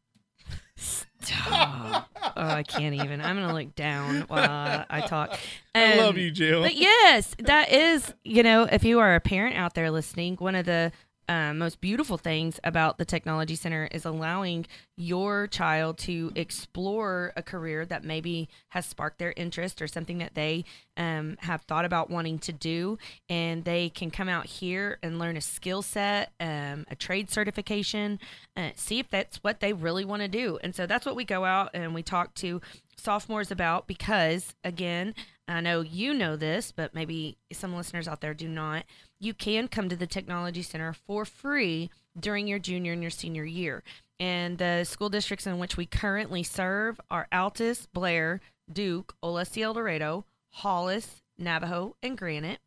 [0.76, 2.08] Stop.
[2.22, 3.20] oh, I can't even.
[3.20, 5.38] I'm gonna look down while I talk.
[5.74, 6.62] I love you, Jill.
[6.62, 10.54] But yes, that is, you know, if you are a parent out there listening, one
[10.54, 10.92] of the
[11.30, 14.66] uh, most beautiful things about the Technology Center is allowing
[14.96, 20.34] your child to explore a career that maybe has sparked their interest or something that
[20.34, 20.64] they
[20.96, 22.98] um, have thought about wanting to do.
[23.28, 28.18] And they can come out here and learn a skill set, um, a trade certification,
[28.56, 30.58] uh, see if that's what they really want to do.
[30.64, 32.60] And so that's what we go out and we talk to
[32.96, 35.14] sophomores about because, again,
[35.46, 38.84] I know you know this, but maybe some listeners out there do not.
[39.20, 43.44] You can come to the Technology Center for free during your junior and your senior
[43.44, 43.82] year.
[44.18, 48.40] And the school districts in which we currently serve are Altus, Blair,
[48.72, 52.60] Duke, Olustee El Dorado, Hollis, Navajo, and Granite.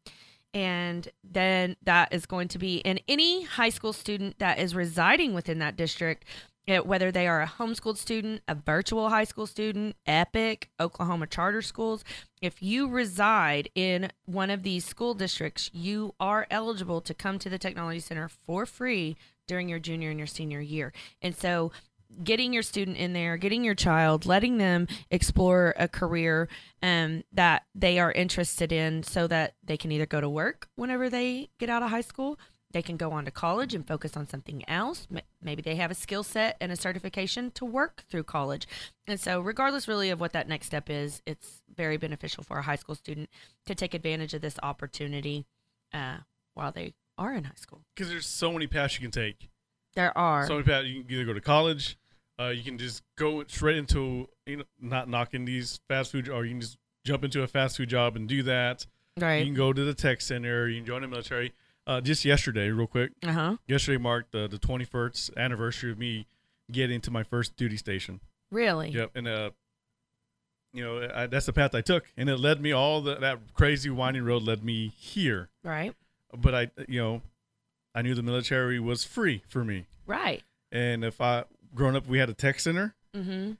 [0.53, 5.33] And then that is going to be, and any high school student that is residing
[5.33, 6.25] within that district,
[6.67, 12.03] whether they are a homeschooled student, a virtual high school student, EPIC, Oklahoma charter schools,
[12.41, 17.49] if you reside in one of these school districts, you are eligible to come to
[17.49, 19.15] the Technology Center for free
[19.47, 20.93] during your junior and your senior year.
[21.21, 21.71] And so,
[22.23, 26.47] getting your student in there, getting your child, letting them explore a career
[26.83, 31.09] um, that they are interested in so that they can either go to work whenever
[31.09, 32.37] they get out of high school,
[32.73, 35.07] they can go on to college and focus on something else.
[35.41, 38.67] Maybe they have a skill set and a certification to work through college.
[39.07, 42.63] And so, regardless really of what that next step is, it's very beneficial for a
[42.63, 43.29] high school student
[43.67, 45.45] to take advantage of this opportunity
[45.93, 46.17] uh,
[46.55, 47.83] while they are in high school.
[47.95, 49.49] Because there's so many paths you can take.
[49.93, 50.47] There are.
[50.47, 50.87] So many paths.
[50.87, 51.97] You can either go to college,
[52.39, 56.43] uh, you can just go straight into you know not knocking these fast food, or
[56.45, 58.87] you can just jump into a fast food job and do that.
[59.19, 59.37] Right.
[59.37, 60.67] You can go to the tech center.
[60.67, 61.53] You can join the military.
[61.85, 63.11] Uh, just yesterday, real quick.
[63.25, 63.57] Uh huh.
[63.67, 66.27] Yesterday marked the the 21st anniversary of me
[66.71, 68.19] getting to my first duty station.
[68.51, 68.89] Really?
[68.89, 69.49] Yep, and uh,
[70.73, 73.39] you know I, that's the path I took, and it led me all the, that
[73.53, 75.49] crazy winding road led me here.
[75.63, 75.93] Right.
[76.35, 77.21] But I, you know,
[77.93, 80.41] I knew the military was free for me, Right.
[80.71, 81.43] and if I
[81.75, 82.95] growing up, we had a tech center.
[83.15, 83.51] Mm-hmm.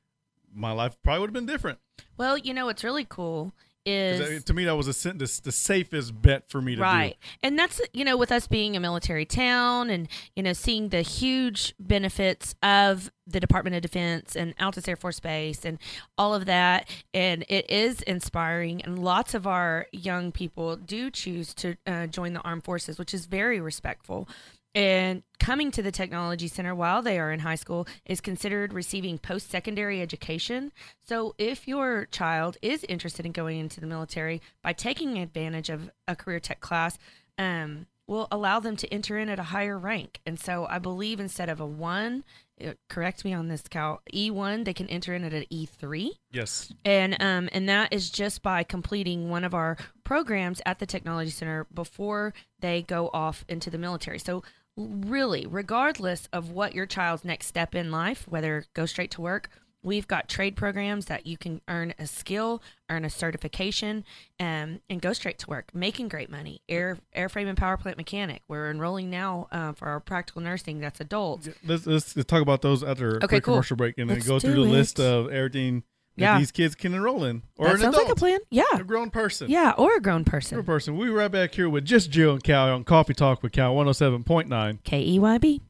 [0.56, 1.80] My life probably would have been different.
[2.18, 3.54] Well, you know what's really cool
[3.86, 7.18] is to me, that was a, the, the safest bet for me to right.
[7.22, 7.28] Do.
[7.44, 11.02] and that's you know with us being a military town and you know seeing the
[11.02, 15.80] huge benefits of the department of defense and altus air force base and
[16.18, 16.90] all of that.
[17.14, 18.82] And it is inspiring.
[18.84, 23.14] And lots of our young people do choose to uh, join the armed forces which
[23.14, 24.28] is very respectful
[24.76, 29.18] and coming to the technology center while they are in high school is considered receiving
[29.18, 30.72] post-secondary education.
[31.04, 35.92] So if your child is interested in going into the military by taking advantage of
[36.08, 36.98] a career tech class
[37.38, 40.20] um, will allow them to enter in at a higher rank.
[40.26, 42.24] And so i believe instead of a one
[42.64, 46.12] uh, correct me on this cal e1 they can enter in at an E e3
[46.32, 50.86] Yes, and um and that is just by completing one of our programs at the
[50.86, 54.20] technology center before they go off into the military.
[54.20, 54.44] So
[54.76, 59.50] really regardless of what your child's next step in life whether go straight to work
[59.84, 64.04] we've got trade programs that you can earn a skill earn a certification
[64.40, 66.62] um, and go straight to work making great money.
[66.70, 68.42] Air airframe and power plant mechanic.
[68.48, 71.50] We're enrolling now uh, for our practical nursing that's adults.
[71.66, 73.56] Let's, let's talk about those after Okay, quick cool.
[73.56, 75.84] commercial break, and then Let's go through do the list of everything
[76.16, 76.38] Yeah.
[76.38, 78.84] these kids can enroll in, or that an sounds adult, like a plan yeah a
[78.84, 79.50] grown person.
[79.50, 80.56] yeah or a grown person.
[80.58, 80.98] Grown person person.
[80.98, 84.84] We right back here with just Jill and Cal on Coffee Talk with Cal 107.9.
[84.84, 85.62] k-e-y-b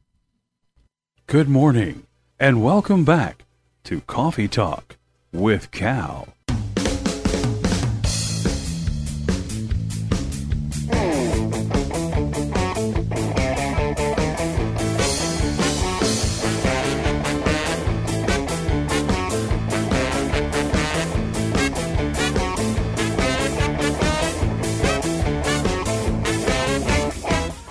[1.26, 2.06] Good morning,
[2.38, 3.44] and welcome back
[3.84, 4.96] to Coffee Talk
[5.32, 6.28] with Cal.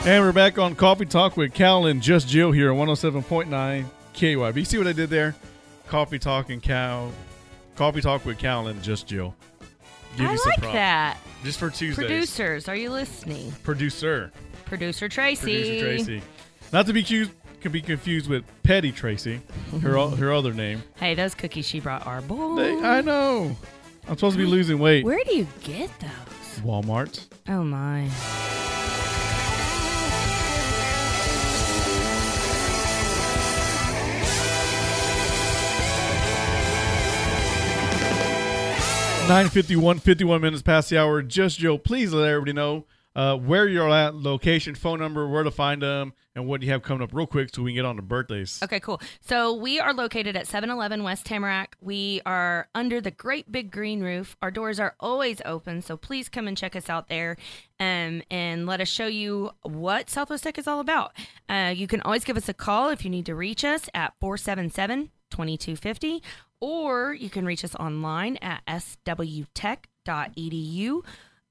[0.05, 4.55] And we're back on Coffee Talk with Cal and Just Jill here on 107.9 KYB.
[4.57, 5.33] You see what I did there?
[5.87, 7.09] Coffee Talk and Cal.
[7.75, 9.33] Coffee Talk with Cal and Just Jill.
[10.17, 10.73] Give I some like props.
[10.73, 11.17] that.
[11.45, 11.95] Just for Tuesdays.
[11.95, 13.53] Producers, are you listening?
[13.63, 14.33] Producer.
[14.65, 15.79] Producer Tracy.
[15.79, 16.21] Producer Tracy.
[16.73, 17.31] Not to be confused,
[17.61, 19.39] can be confused with Petty Tracy,
[19.81, 20.83] her her other name.
[20.97, 22.59] Hey, those cookies she brought are bold.
[22.59, 23.55] They, I know.
[24.07, 25.05] I'm supposed to be losing weight.
[25.05, 26.59] Where do you get those?
[26.59, 27.25] Walmart.
[27.47, 28.09] Oh my.
[39.27, 41.21] Nine fifty one, fifty one minutes past the hour.
[41.21, 45.49] Just Joe, please let everybody know uh, where you're at, location, phone number, where to
[45.49, 47.95] find them, and what you have coming up real quick so we can get on
[47.95, 48.59] to birthdays.
[48.61, 49.01] Okay, cool.
[49.21, 51.77] So we are located at 711 West Tamarack.
[51.79, 54.35] We are under the great big green roof.
[54.41, 57.37] Our doors are always open, so please come and check us out there
[57.79, 61.13] um, and let us show you what Southwest Tech is all about.
[61.47, 64.13] Uh, you can always give us a call if you need to reach us at
[64.19, 66.21] 477 2250,
[66.63, 69.83] or you can reach us online at swtech.edu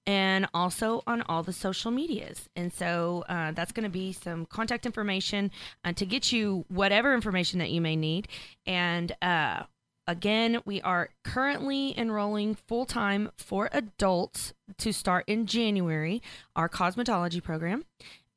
[0.07, 2.49] and also on all the social medias.
[2.57, 5.51] And so uh, that's going to be some contact information
[5.85, 8.27] uh, to get you whatever information that you may need.
[8.65, 9.65] And uh,
[10.07, 16.23] again, we are currently enrolling full time for adults to start in January
[16.57, 17.85] our cosmetology program.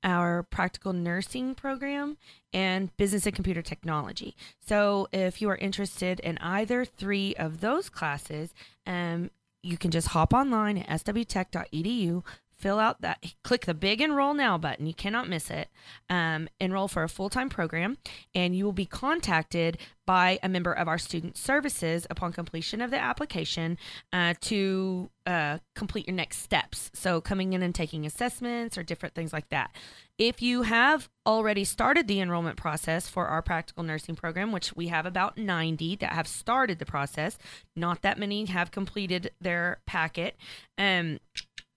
[0.06, 2.18] Our practical nursing program
[2.54, 4.36] and business and computer technology.
[4.66, 8.54] So, if you are interested in either three of those classes,
[8.86, 9.32] um,
[9.64, 12.24] you can just hop online at swtech.edu
[12.58, 14.88] fill out that click the big enroll now button.
[14.88, 15.70] You cannot miss it.
[16.10, 17.98] Um, enroll for a full-time program
[18.34, 22.92] and you will be contacted by a member of our student services upon completion of
[22.92, 23.78] the application
[24.14, 26.92] uh, to uh, complete your next steps.
[26.94, 29.76] So coming in and taking assessments or different things like that.
[30.18, 34.88] If you have already started the enrollment process for our practical nursing program, which we
[34.88, 37.38] have about 90 that have started the process,
[37.76, 40.38] not that many have completed their packet.
[40.78, 41.20] Um,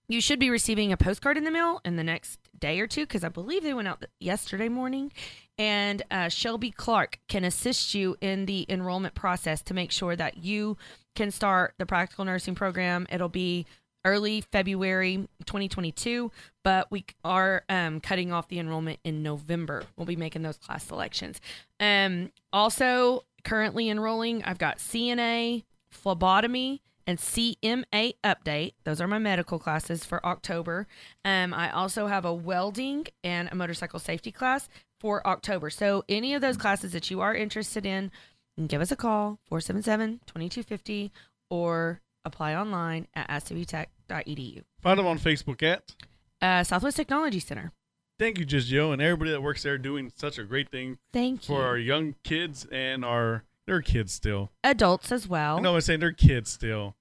[0.08, 3.02] you should be receiving a postcard in the mail in the next day or two
[3.02, 5.12] because I believe they went out yesterday morning.
[5.58, 10.38] And uh, Shelby Clark can assist you in the enrollment process to make sure that
[10.38, 10.76] you
[11.14, 13.06] can start the practical nursing program.
[13.10, 13.66] It'll be
[14.04, 16.30] early February 2022,
[16.62, 19.82] but we are um, cutting off the enrollment in November.
[19.96, 21.40] We'll be making those class selections.
[21.80, 28.74] Um, also, currently enrolling, I've got CNA, phlebotomy, and CMA update.
[28.84, 30.86] Those are my medical classes for October.
[31.24, 34.68] Um, I also have a welding and a motorcycle safety class
[35.00, 35.70] for October.
[35.70, 38.10] So, any of those classes that you are interested in,
[38.66, 41.10] give us a call 477 2250
[41.48, 44.62] or apply online at swtech.edu.
[44.82, 45.94] Find them on Facebook at.
[46.42, 47.72] Uh, Southwest Technology Center.
[48.18, 51.44] Thank you, Just Joe, and everybody that works there doing such a great thing Thank
[51.44, 51.64] for you.
[51.64, 54.50] our young kids and our they're kids still.
[54.64, 55.60] Adults as well.
[55.60, 56.96] No, I'm saying they're kids still.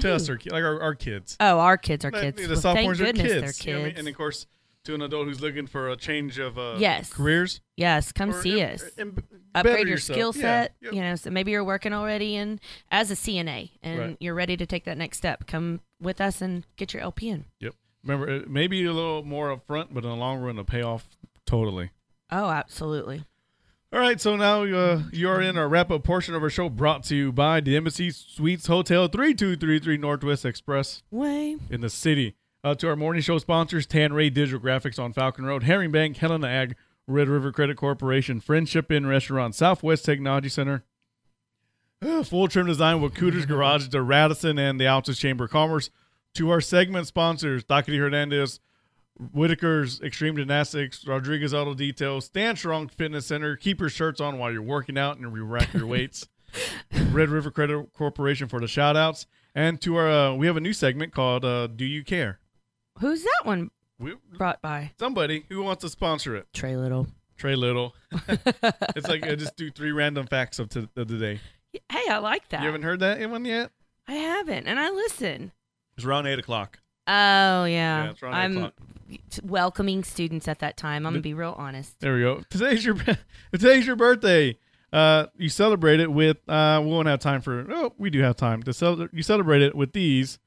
[0.00, 0.36] To us, Who?
[0.36, 1.36] ki- like our, our kids.
[1.40, 2.40] Oh, our kids are kids.
[2.42, 3.58] The Well, sophomores thank are kids.
[3.64, 3.96] they're you know I mean?
[3.98, 4.46] And of course,
[4.84, 7.12] to an adult who's looking for a change of uh, Yes.
[7.12, 7.60] careers.
[7.76, 8.82] Yes, come Or see us.
[8.96, 9.12] better
[9.54, 10.16] Upgrade your yourself.
[10.16, 10.74] skill Yeah, set.
[10.80, 10.92] yep.
[10.92, 14.16] You know, so maybe you're working already in as a CNA and Right.
[14.20, 15.46] you're ready to take that next step.
[15.46, 17.44] Come with us and get your LPN.
[17.60, 17.74] Yep.
[18.04, 21.08] Remember, maybe a little more upfront, but in the long run, it'll pay off
[21.44, 21.90] totally.
[22.30, 23.24] Oh, absolutely.
[23.90, 26.68] All right, so now uh, you are in our wrap up portion of our show
[26.68, 31.56] brought to you by the Embassy Suites Hotel 3233 Northwest Express Way.
[31.70, 32.34] in the city.
[32.62, 36.18] Uh, to our morning show sponsors, Tan Ray Digital Graphics on Falcon Road, Herring Bank,
[36.18, 36.76] Helena Ag,
[37.06, 40.84] Red River Credit Corporation, Friendship Inn Restaurant, Southwest Technology Center,
[42.02, 45.88] uh, Full Trim Design with Cooters Garage, the Radisson, and the Altus Chamber of Commerce.
[46.34, 48.60] To our segment sponsors, Dockety Hernandez,
[49.32, 53.56] Whitaker's Extreme Gymnastics, Rodriguez Auto Detail, Stand Strong Fitness Center.
[53.56, 56.28] Keep your shirts on while you're working out and you rack your weights.
[57.10, 59.26] Red River Credit Corporation for the shout outs.
[59.54, 62.38] And to our, uh, we have a new segment called uh, Do You Care?
[63.00, 64.92] Who's that one We, brought by?
[64.98, 66.46] somebody who wants to sponsor it.
[66.52, 67.08] Trey Little.
[67.36, 67.94] Trey Little.
[68.28, 71.40] it's like I just do three random facts of, to, of the day.
[71.90, 72.60] Hey, I like that.
[72.60, 73.70] You haven't heard that one yet?
[74.06, 75.52] I haven't, and I listen.
[75.96, 76.78] It's around 8 o'clock.
[77.08, 78.74] Oh yeah, Yeah, I'm o'clock.
[79.42, 81.06] welcoming students at that time.
[81.06, 81.98] I'm gonna be real honest.
[82.00, 82.42] There we go.
[82.50, 82.96] Today's your
[83.52, 84.58] today's your birthday.
[84.92, 86.36] Uh, you celebrate it with.
[86.48, 87.66] Uh, we won't have time for.
[87.70, 89.10] Oh, we do have time to celebrate.
[89.12, 90.38] You celebrate it with these.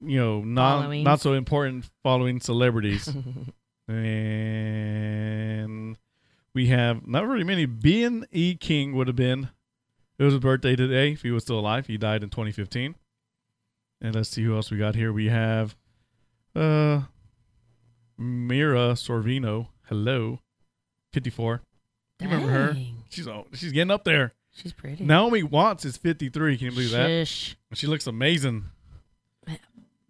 [0.00, 1.04] You know, not Followings.
[1.04, 3.08] not so important following celebrities,
[5.14, 5.96] and
[6.54, 7.64] we have not very many.
[7.66, 8.54] Ben E.
[8.56, 9.48] King would have been.
[10.18, 11.12] It was his birthday today.
[11.12, 12.94] If he was still alive, he died in 2015.
[14.04, 15.14] And let's see who else we got here.
[15.14, 15.74] We have,
[16.54, 17.04] uh,
[18.18, 20.40] Mira Sorvino, hello,
[21.14, 21.62] 54.
[22.20, 22.76] You remember her?
[23.08, 24.34] She's oh, she's getting up there.
[24.50, 25.04] She's pretty.
[25.04, 26.58] Naomi Watts is 53.
[26.58, 27.26] Can you believe that?
[27.26, 27.56] Shush.
[27.72, 28.66] She looks amazing.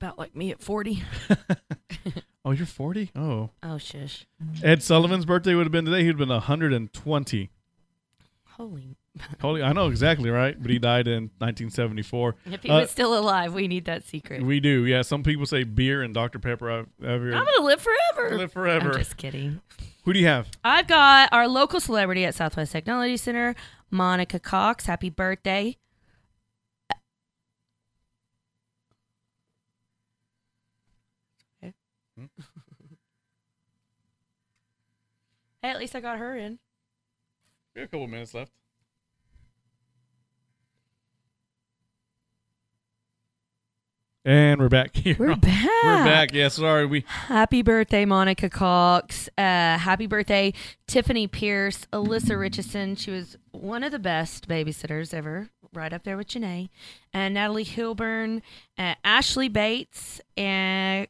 [0.01, 1.05] About like me at 40.
[2.47, 3.11] Oh, you're 40?
[3.17, 3.49] Oh.
[3.63, 4.27] Oh, shush.
[4.63, 6.05] Ed Sullivan's birthday would have been today.
[6.05, 7.51] He'd been 120.
[8.45, 8.99] Holy.
[9.41, 12.35] Holy, I know exactly right, but he died in 1974.
[12.47, 14.43] If he Uh, was still alive, we need that secret.
[14.43, 15.03] we do, yeah.
[15.03, 16.67] Some people say beer and Dr Pepper.
[16.67, 18.37] Heard- I'm going to live forever.
[18.37, 18.91] live forever.
[18.91, 19.61] I'm just kidding.
[20.05, 20.49] Who do you have?
[20.65, 23.55] I've got our local celebrity at Southwest Technology Center,
[23.91, 24.87] Monica Cox.
[24.87, 25.77] Happy birthday.
[32.17, 32.27] Hmm?
[35.63, 36.59] hey, at least I got her in.
[37.75, 38.53] We have a couple minutes left.
[44.27, 45.17] And we're back here.
[45.19, 45.69] We're back.
[45.83, 46.33] We're back.
[46.33, 46.87] Yeah, sorry.
[46.87, 49.29] We Happy birthday, Monica Cox.
[49.37, 50.55] Uh, happy birthday,
[50.87, 52.97] Tiffany Pierce, Alyssa Richardson.
[52.97, 56.71] She was one of the best babysitters ever, right up there with Janae.
[57.13, 58.41] And Natalie Hilburn,
[58.79, 61.07] uh, Ashley Bates, and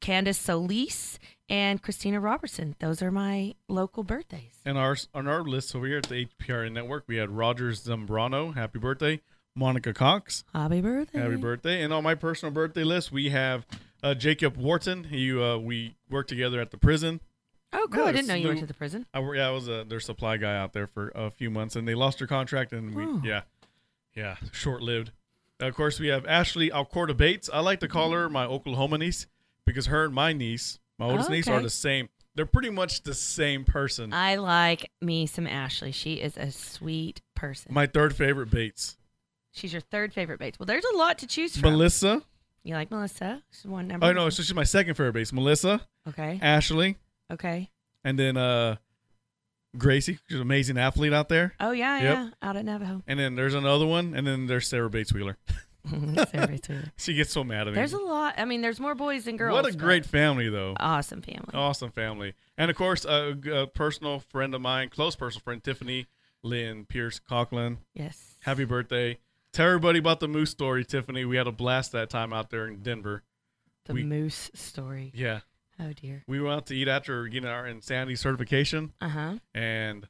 [0.00, 2.76] Candace Solis, and Christina Robertson.
[2.78, 4.60] Those are my local birthdays.
[4.64, 8.54] and our on our list over here at the HPRN network, we had Roger Zambrano.
[8.54, 9.20] Happy birthday.
[9.54, 10.44] Monica Cox.
[10.52, 11.18] Happy birthday.
[11.20, 11.82] Happy birthday.
[11.82, 13.66] And on my personal birthday list, we have
[14.02, 15.04] uh, Jacob Wharton.
[15.04, 17.20] He uh, we worked together at the prison.
[17.74, 18.04] Oh, cool.
[18.04, 19.06] I didn't know you went to the prison.
[19.14, 21.88] I, yeah, I was uh, their supply guy out there for a few months, and
[21.88, 23.22] they lost their contract, and we Oh.
[23.24, 23.42] yeah,
[24.14, 25.10] yeah, short lived.
[25.58, 27.48] Of course, we have Ashley Alcorta Bates.
[27.52, 29.26] I like to call her my Oklahoma niece
[29.64, 32.08] because her and my niece, my oldest niece, are the same.
[32.34, 34.12] They're pretty much the same person.
[34.12, 35.92] I like me some Ashley.
[35.92, 37.72] She is a sweet person.
[37.72, 38.96] my third favorite Bates,
[39.52, 40.58] She's your third favorite Bates.
[40.58, 41.70] Well, there's a lot to choose from.
[41.72, 42.22] Melissa.
[42.64, 43.42] You like Melissa?
[43.50, 44.06] She's one number.
[44.06, 45.32] Oh no, so she's my second favorite Bates.
[45.32, 46.38] Melissa, Okay.
[46.42, 46.96] Ashley,
[47.30, 47.70] Okay.
[48.04, 48.76] and then uh,
[49.76, 50.18] Gracie.
[50.28, 51.54] She's an amazing athlete out there.
[51.58, 52.02] Oh yeah, Yep.
[52.04, 52.28] yeah.
[52.42, 53.02] Out at Navajo.
[53.06, 55.36] And then there's another one, and then there's Sarah Bates Wheeler.
[56.30, 56.92] Sarah Bates Wheeler.
[56.96, 57.74] She gets so mad at me.
[57.74, 58.34] There's a lot.
[58.38, 59.54] I mean, there's more boys than girls.
[59.54, 60.74] What a great family, though.
[60.78, 61.50] awesome family.
[61.54, 62.34] Awesome family.
[62.56, 66.06] And of course, a, a personal friend of mine, close personal friend, Tiffany
[66.44, 67.78] Lynn Pierce Coughlin.
[67.94, 68.36] Yes.
[68.42, 69.18] Happy birthday.
[69.52, 71.24] Tell everybody about the moose story, Tiffany.
[71.24, 73.22] We had a blast that time out there in Denver.
[73.84, 75.12] The we- moose story.
[75.14, 75.40] Yeah.
[75.80, 76.22] Oh dear.
[76.26, 79.34] We went out to eat after getting our insanity certification, Uh huh.
[79.54, 80.06] and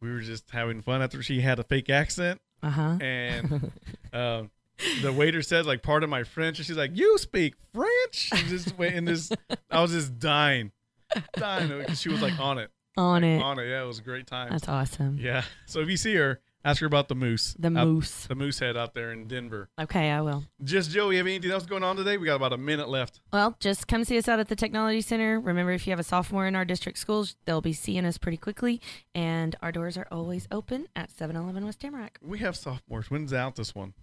[0.00, 2.40] we were just having fun after she had a fake accent.
[2.64, 2.96] Uh huh.
[3.00, 3.72] And
[4.12, 4.50] um,
[5.02, 6.60] the waiter said, like, part of my French.
[6.60, 8.28] And she's like, you speak French?
[8.32, 9.32] And just waiting this.
[9.68, 10.70] I was just dying.
[11.32, 11.76] Dying.
[11.80, 12.70] Because she was like on it.
[12.96, 13.42] On it.
[13.42, 13.68] On it.
[13.68, 14.50] Yeah, it was a great time.
[14.52, 15.18] That's awesome.
[15.20, 15.42] Yeah.
[15.66, 17.54] So if you see her, ask her about the moose.
[17.58, 18.26] The out- moose.
[18.26, 19.68] The moose head out there in Denver.
[19.80, 20.44] Okay, I will.
[20.62, 22.16] Just Joe, you have anything else going on today?
[22.16, 23.20] We got about a minute left.
[23.32, 25.40] Well, just come see us out at the Technology Center.
[25.40, 28.36] Remember, if you have a sophomore in our district schools, they'll be seeing us pretty
[28.38, 28.80] quickly.
[29.14, 32.18] And our doors are always open at 711 West Tamarack.
[32.22, 33.10] We have sophomores.
[33.10, 33.94] When's out this one?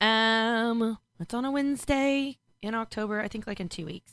[0.00, 3.20] Um, it's on a Wednesday in October.
[3.20, 4.12] I think like in two weeks.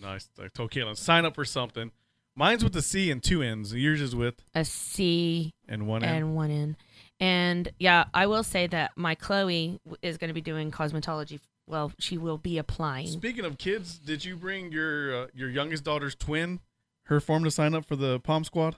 [0.00, 0.28] Nice.
[0.42, 1.90] I told Caitlin, sign up for something.
[2.36, 3.74] Mine's with a C and two N's.
[3.74, 6.14] Yours is with A C and one N.
[6.14, 6.76] and one in.
[7.20, 11.40] And yeah, I will say that my Chloe is going to be doing cosmetology.
[11.66, 13.08] Well, she will be applying.
[13.08, 16.60] Speaking of kids, did you bring your uh, your youngest daughter's twin,
[17.04, 18.76] her form to sign up for the Palm Squad?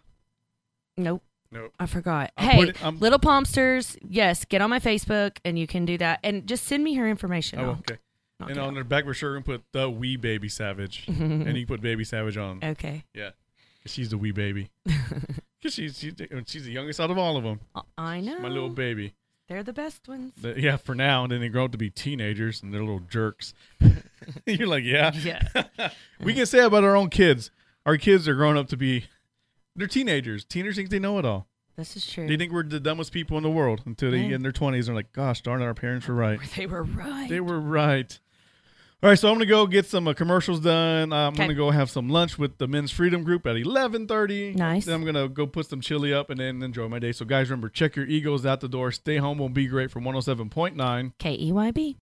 [0.96, 1.22] Nope.
[1.52, 1.72] Nope.
[1.78, 2.32] I forgot.
[2.36, 5.84] I'll hey, put it- I'm- little Palmsters, yes, get on my Facebook and you can
[5.84, 6.20] do that.
[6.22, 7.58] And just send me her information.
[7.58, 7.98] Oh, I'll okay.
[8.40, 11.66] And on their back of her shirt, we put the wee baby savage, and you
[11.66, 12.60] can put baby savage on.
[12.62, 13.04] Okay.
[13.14, 13.30] Yeah.
[13.84, 14.70] she's the wee baby.
[15.60, 16.14] Because she's, she's
[16.46, 17.60] she's the youngest out of all of them.
[17.74, 18.38] Uh, I- I know.
[18.40, 19.14] My little baby.
[19.48, 20.32] They're the best ones.
[20.40, 23.00] The- yeah, for now, and then they grow up to be teenagers, and they're little
[23.00, 23.52] jerks.
[24.46, 25.90] You're like, yeah, Yeah.
[26.20, 27.50] we can say about our own kids.
[27.84, 29.06] Our kids are growing up to be,
[29.74, 30.44] they're teenagers.
[30.44, 31.46] Teenagers think they know it all.
[31.76, 32.26] This is true.
[32.28, 34.28] They think we're the dumbest people in the world until they Yeah.
[34.28, 34.86] get in their 20s.
[34.86, 36.38] They're like, gosh darn it, our parents were right.
[36.56, 37.28] They were right.
[37.28, 38.18] They were right.
[39.02, 41.10] All right, so I'm gonna go get some uh, commercials done.
[41.10, 41.44] I'm Okay.
[41.44, 44.54] gonna go have some lunch with the Men's Freedom Group at 11:30.
[44.54, 44.84] Nice.
[44.84, 47.12] Then I'm gonna go put some chili up and then enjoy my day.
[47.12, 48.92] So guys, remember check your egos out the door.
[48.92, 51.12] Stay home will be great from 107.9.
[51.18, 51.96] K E Y B.